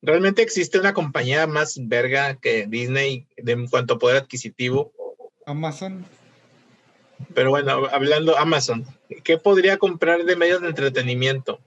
[0.00, 4.92] Realmente existe una compañía más verga que Disney de, en cuanto a poder adquisitivo.
[5.46, 6.04] Amazon.
[7.34, 8.84] Pero bueno, hablando Amazon,
[9.24, 11.60] ¿qué podría comprar de medios de entretenimiento?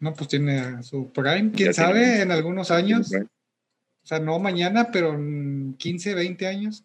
[0.00, 1.52] No, pues tiene su Prime.
[1.52, 2.00] ¿Quién Ya sabe?
[2.00, 3.10] tiene- En algunos años.
[3.14, 6.84] O sea, no mañana, pero en 15, 20 años.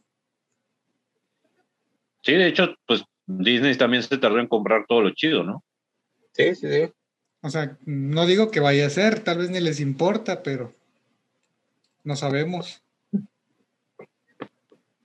[2.23, 5.63] Sí, de hecho, pues Disney también se tardó en comprar todo lo chido, ¿no?
[6.33, 6.91] Sí, sí, sí.
[7.41, 10.73] O sea, no digo que vaya a ser, tal vez ni les importa, pero
[12.03, 12.83] no sabemos.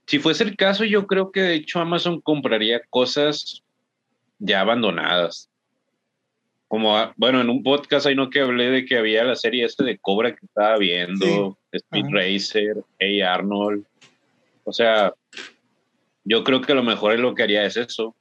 [0.07, 3.63] Si fuese el caso, yo creo que de hecho Amazon compraría cosas
[4.39, 5.49] ya abandonadas.
[6.69, 9.65] Como, ah, bueno, en un podcast ahí no que hablé de que había la serie
[9.65, 12.15] este de Cobra que estaba viendo, Speed Ajá.
[12.15, 13.85] Racer, Hey Arnold.
[14.65, 15.15] O sea,
[16.25, 18.15] yo creo que a lo mejor es lo que haría es eso.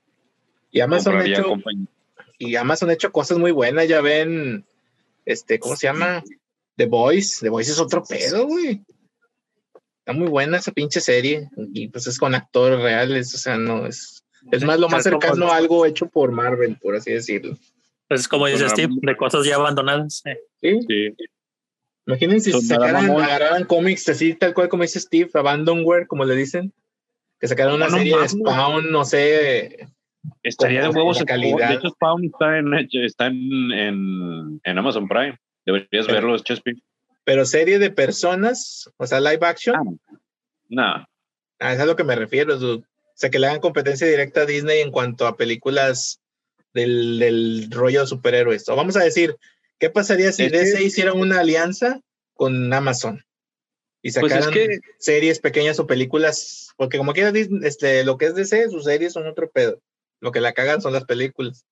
[0.72, 1.56] Y Amazon ha hecho
[2.38, 4.66] y Amazon ha hecho cosas muy buenas, ya ven,
[5.26, 6.24] este, ¿cómo se llama?
[6.76, 8.82] The Voice, The Voice es otro pedo, güey.
[10.02, 13.86] Está muy buena esa pinche serie, y pues es con actores reales, o sea, no
[13.86, 17.12] es, es más lo más ¿Sabes cómo- cercano a algo hecho por Marvel, por así
[17.12, 17.56] decirlo.
[18.08, 20.22] Pues como dice Steve, de cosas ya abandonadas.
[20.26, 20.80] Eh, ¿Sí?
[20.88, 21.16] Sí.
[22.08, 26.74] Imagínense si sacaran, agarraran cómics así, tal cual como dice Steve, Abandonware, como le dicen,
[27.40, 28.28] que sacaran una No, no serie de.
[28.30, 29.88] Spawn, no sé,
[30.44, 31.20] Estaría de huevos.
[31.20, 31.70] la calidad.
[31.70, 35.38] De hecho, Spawn está en, está en, en, en Amazon Prime.
[35.66, 36.84] Deberías Pero- verlo, Chespi.
[37.24, 40.18] Pero serie de personas, o sea, live action, Ah.
[40.70, 41.08] No,
[41.60, 42.84] Ah, es a lo que me refiero, dude.
[42.84, 46.20] O sea, que le hagan competencia directa a Disney en cuanto a películas
[46.74, 48.68] del, del rollo de superhéroes.
[48.70, 49.36] O vamos a decir,
[49.78, 52.00] ¿qué pasaría si Es que- DC hiciera una alianza
[52.34, 53.24] con Amazon?
[54.02, 58.18] Y Pues es sacaran que- series pequeñas o películas, porque como quiera, Disney, este, lo
[58.18, 59.80] que es DC, sus series son otro pedo.
[60.20, 61.64] Lo que la cagan son las películas.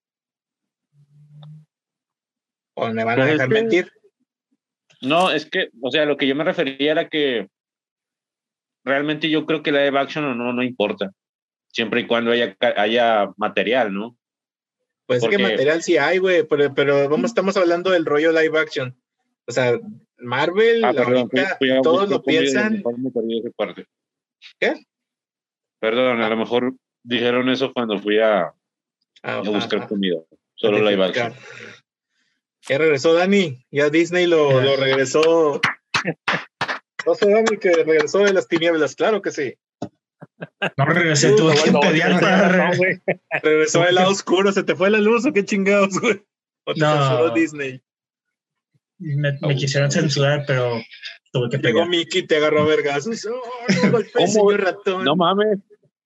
[2.74, 3.92] O me van a Pues es dejar que- mentir.
[5.02, 7.48] No, es que, o sea, lo que yo me refería era que
[8.84, 11.12] realmente yo creo que la live action o no, no importa.
[11.68, 14.16] Siempre y cuando haya, haya material, ¿no?
[15.06, 18.58] Pues es que material sí hay, güey, pero, pero vamos, estamos hablando del rollo live
[18.58, 18.96] action.
[19.46, 19.78] O sea,
[20.18, 22.82] Marvel, Ah, perdón, fui- ahorita fui a todos lo piensan.
[24.58, 24.74] ¿Qué?
[25.80, 28.42] Perdón, a lo mejor dijeron eso cuando fui a,
[29.22, 30.18] a, a buscar a- comida.
[30.54, 31.32] Solo live action.
[32.70, 35.60] Ya regresó Dani, ya Disney lo, lo regresó.
[37.04, 39.54] No sé, Dani, que regresó de las tinieblas, claro que sí.
[40.76, 41.80] No regresé, Uh, tuve que no,
[42.76, 43.00] güey.
[43.42, 46.22] Regresó del lado oscuro, ¿se te fue la luz o qué chingados, güey?
[46.64, 46.92] O te No.
[46.92, 47.82] censuró Disney.
[48.98, 50.80] Me, me quisieron censurar, pero
[51.32, 51.88] tuve que Llegó pelear.
[51.88, 53.26] Mickey y te agarró a vergazos.
[54.38, 55.04] Oh, ratón.
[55.04, 55.58] No mames.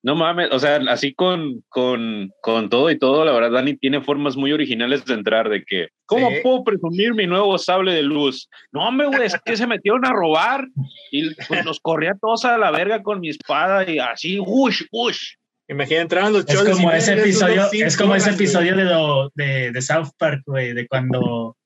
[0.05, 4.03] No mames, o sea, así con, con, con todo y todo, la verdad, Dani tiene
[4.03, 6.37] formas muy originales de entrar, de que, ¿cómo Sí.
[6.43, 8.49] puedo presumir mi nuevo sable de luz?
[8.71, 10.69] No, hombre, güey, es que se metieron a robar
[11.11, 15.37] y pues, nos corría todos a la verga con mi espada y así, ush, ush.
[15.69, 16.77] Imagina, entraban los Es cholos.
[16.77, 20.75] como y ese episodio, es como ese episodio de, lo, de, de South Park, güey,
[20.75, 21.57] de cuando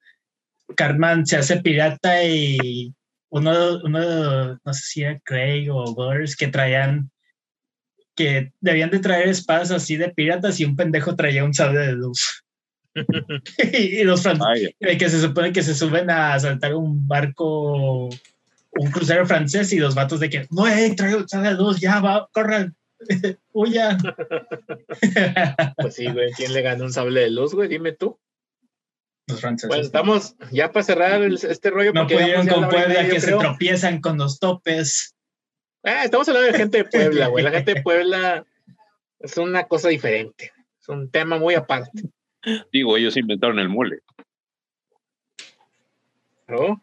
[0.77, 2.93] Cartman se hace pirata y
[3.31, 7.11] uno, uno, no sé si era Craig o Burrs, que traían,
[8.19, 11.93] que debían de traer espadas así de piratas y un pendejo traía un sable de
[11.93, 12.43] luz.
[13.73, 18.91] y los fran- Ay, que se supone que se suben a asaltar un barco, un
[18.91, 22.01] crucero francés y los vatos de que, no, hey, traigo un sable de luz, ya,
[22.01, 22.75] va, corran,
[23.53, 23.99] huyan.
[25.77, 26.33] Pues sí, güey.
[26.33, 27.69] ¿Quién le ganó un sable de luz, güey?
[27.69, 28.19] Dime tú.
[29.29, 29.69] Los franceses.
[29.69, 31.93] Bueno, estamos ya para cerrar el- este rollo.
[31.93, 35.15] no pudieron con Puebla que se tropiezan con los topes.
[35.89, 37.43] Ah, estamos hablando de gente de Puebla, güey.
[37.45, 38.45] La gente de Puebla
[39.21, 40.53] es una cosa diferente.
[40.81, 42.03] Es un tema muy aparte.
[42.73, 44.01] digo, ellos inventaron el mole.
[46.47, 46.81] ¿no?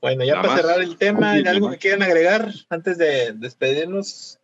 [0.00, 0.62] Bueno, ya Nada para más.
[0.62, 4.38] cerrar el tema, Sí, ¿algo que quieran agregar antes de despedirnos?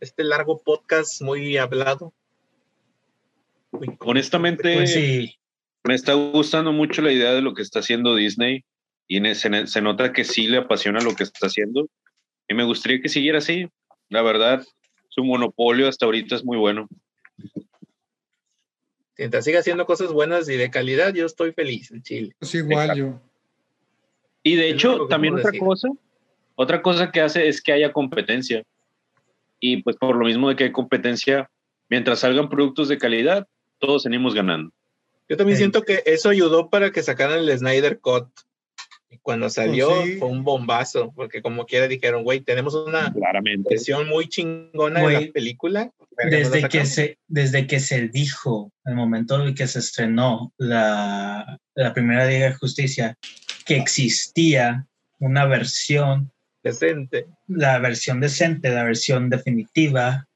[0.00, 2.12] Este largo podcast muy hablado.
[3.72, 5.34] Muy- Honestamente, Pues sí,
[5.82, 8.64] me está gustando mucho la idea de lo que está haciendo Disney
[9.08, 11.88] y se nota que sí le apasiona lo que está haciendo
[12.48, 13.68] y me gustaría que siguiera así.
[14.08, 14.64] La verdad,
[15.08, 16.88] su monopolio hasta ahorita es muy bueno.
[19.16, 22.34] Mientras siga haciendo cosas buenas y de calidad, yo estoy feliz en Chile.
[22.38, 22.98] Pues igual Exacto.
[22.98, 23.20] yo.
[24.42, 25.60] Y de Es hecho, también otra decir.
[25.60, 25.88] cosa,
[26.56, 28.64] otra cosa que hace es que haya competencia.
[29.60, 31.48] Y pues por lo mismo de que hay competencia,
[31.88, 33.46] mientras salgan productos de calidad,
[33.78, 34.72] todos venimos ganando.
[35.28, 35.62] Yo también Sí.
[35.62, 38.26] siento que eso ayudó para que sacaran el Snyder Cut.
[39.22, 40.16] Cuando salió sí.
[40.18, 43.68] fue un bombazo, porque como quiera dijeron, güey, tenemos una Claramente.
[43.70, 45.90] versión muy chingona de la película.
[46.30, 51.92] Desde que, se, desde que se dijo, el momento en que se estrenó la, la
[51.92, 53.16] primera Liga de Justicia,
[53.66, 54.86] que existía
[55.18, 56.30] una versión,
[56.62, 57.26] Decente.
[57.48, 60.26] la versión decente, la versión definitiva,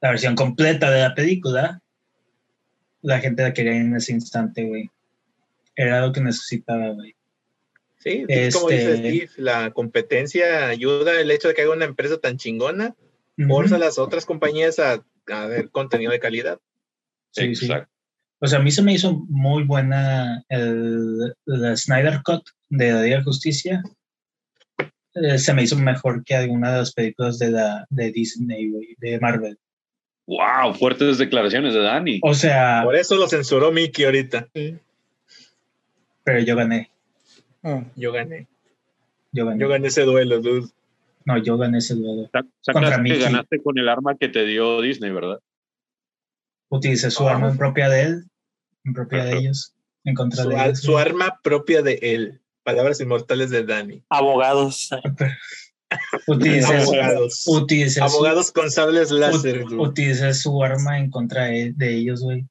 [0.00, 1.80] la versión completa de la película,
[3.02, 4.90] la gente la quería en ese instante, güey.
[5.74, 7.15] Era lo que necesitaba, güey.
[8.06, 11.86] Sí, sí, como dice Este- Steve, la competencia ayuda el hecho de que haya una
[11.86, 12.94] empresa tan chingona,
[13.36, 13.48] Ujú.
[13.48, 16.60] forza a las otras compañías a, a ver contenido de calidad.
[17.32, 17.64] Sí, sí.
[17.66, 17.90] Exacto.
[18.38, 23.02] O sea, a mí se me hizo muy buena el, la Snyder Cut de la
[23.02, 23.82] Liga de Justicia.
[25.14, 29.18] Eh, se me hizo mejor que alguna de las películas de, la, de Disney, de
[29.18, 29.58] Marvel.
[30.26, 32.20] Wow, fuertes declaraciones de Dani.
[32.22, 34.48] O sea, Por eso lo censuró Mickey ahorita.
[36.24, 36.90] pero yo gané.
[37.68, 38.46] Ah, Yo gané.
[39.32, 39.60] Yo gané.
[39.60, 40.68] Yo gané ese duelo, dude.
[41.24, 42.30] No, yo gané ese duelo.
[42.62, 43.20] Sacaste, Mickey.
[43.20, 45.40] ganaste con el arma que te dio Disney, ¿verdad?
[46.68, 47.32] Utilicé su Ah.
[47.32, 48.24] arma propia de él,
[48.84, 49.74] en propia de ellos,
[50.04, 50.80] en contra Su, de ellos.
[50.80, 52.40] su arma propia de él.
[52.62, 54.02] Palabras inmortales de Dani.
[54.08, 54.90] Abogados.
[56.26, 57.44] Utilicé, su- Abogados.
[57.46, 62.22] utilicé su- Abogados con sables láser, ut- utilicé su arma en contra de, de ellos,
[62.22, 62.44] güey.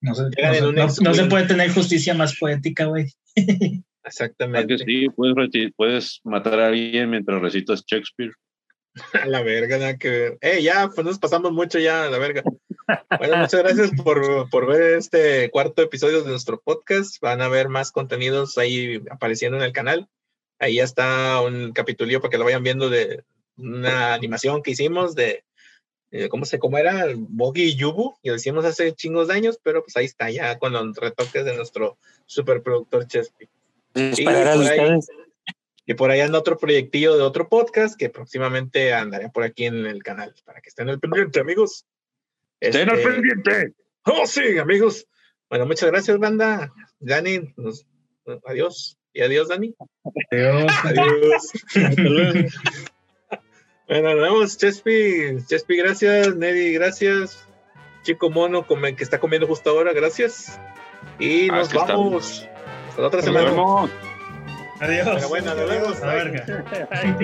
[0.00, 1.28] No se, no se- un no- no se ex-wing.
[1.28, 3.12] puede tener justicia más poética, güey.
[4.06, 4.76] Exactamente.
[4.76, 8.32] que sí, puedes, puedes matar a alguien mientras recitas Shakespeare.
[9.12, 10.38] A la verga, nada que ver.
[10.40, 12.42] Eh, ya, pues nos pasamos mucho ya, a la verga.
[13.18, 17.20] Bueno, muchas gracias por, por ver este cuarto episodio de nuestro podcast.
[17.20, 20.08] Van a ver más contenidos ahí apareciendo en el canal.
[20.58, 23.24] Ahí ya está un capitulio para que lo vayan viendo de
[23.58, 25.44] una animación que hicimos de,
[26.12, 27.06] eh, ¿cómo se, cómo era?
[27.16, 28.16] Boggy y Yubu.
[28.22, 31.44] Y lo hicimos hace chingos de años, pero pues ahí está ya con los retoques
[31.44, 33.48] de nuestro superproductor Chespi.
[33.96, 35.08] Ustedes.
[35.88, 39.86] Y por ahí anda otro proyectillo de otro podcast que próximamente andará por aquí en
[39.86, 41.86] el canal para que estén al pendiente, amigos.
[42.60, 43.74] ¡Estén al Este, pendiente!
[44.04, 45.06] Oh, sí, amigos.
[45.48, 46.72] Bueno, muchas gracias, banda.
[46.98, 47.86] Dani, nos-
[48.44, 48.98] adiós.
[49.12, 49.74] Y adiós, Dani.
[50.30, 50.72] Adiós.
[50.84, 51.52] Adiós.
[53.88, 55.38] bueno, nos vemos, Chespi.
[55.46, 56.34] Chespi, gracias.
[56.36, 57.46] Neddy, gracias.
[58.02, 60.60] Chico mono que está comiendo justo ahora, gracias.
[61.18, 62.46] Y nos vamos.
[62.96, 63.50] Hasta la otra Nos semana.
[63.50, 63.90] vemos.
[64.80, 65.28] Adiós.
[65.28, 66.02] Bueno, nos vemos.
[66.02, 67.16] A ay.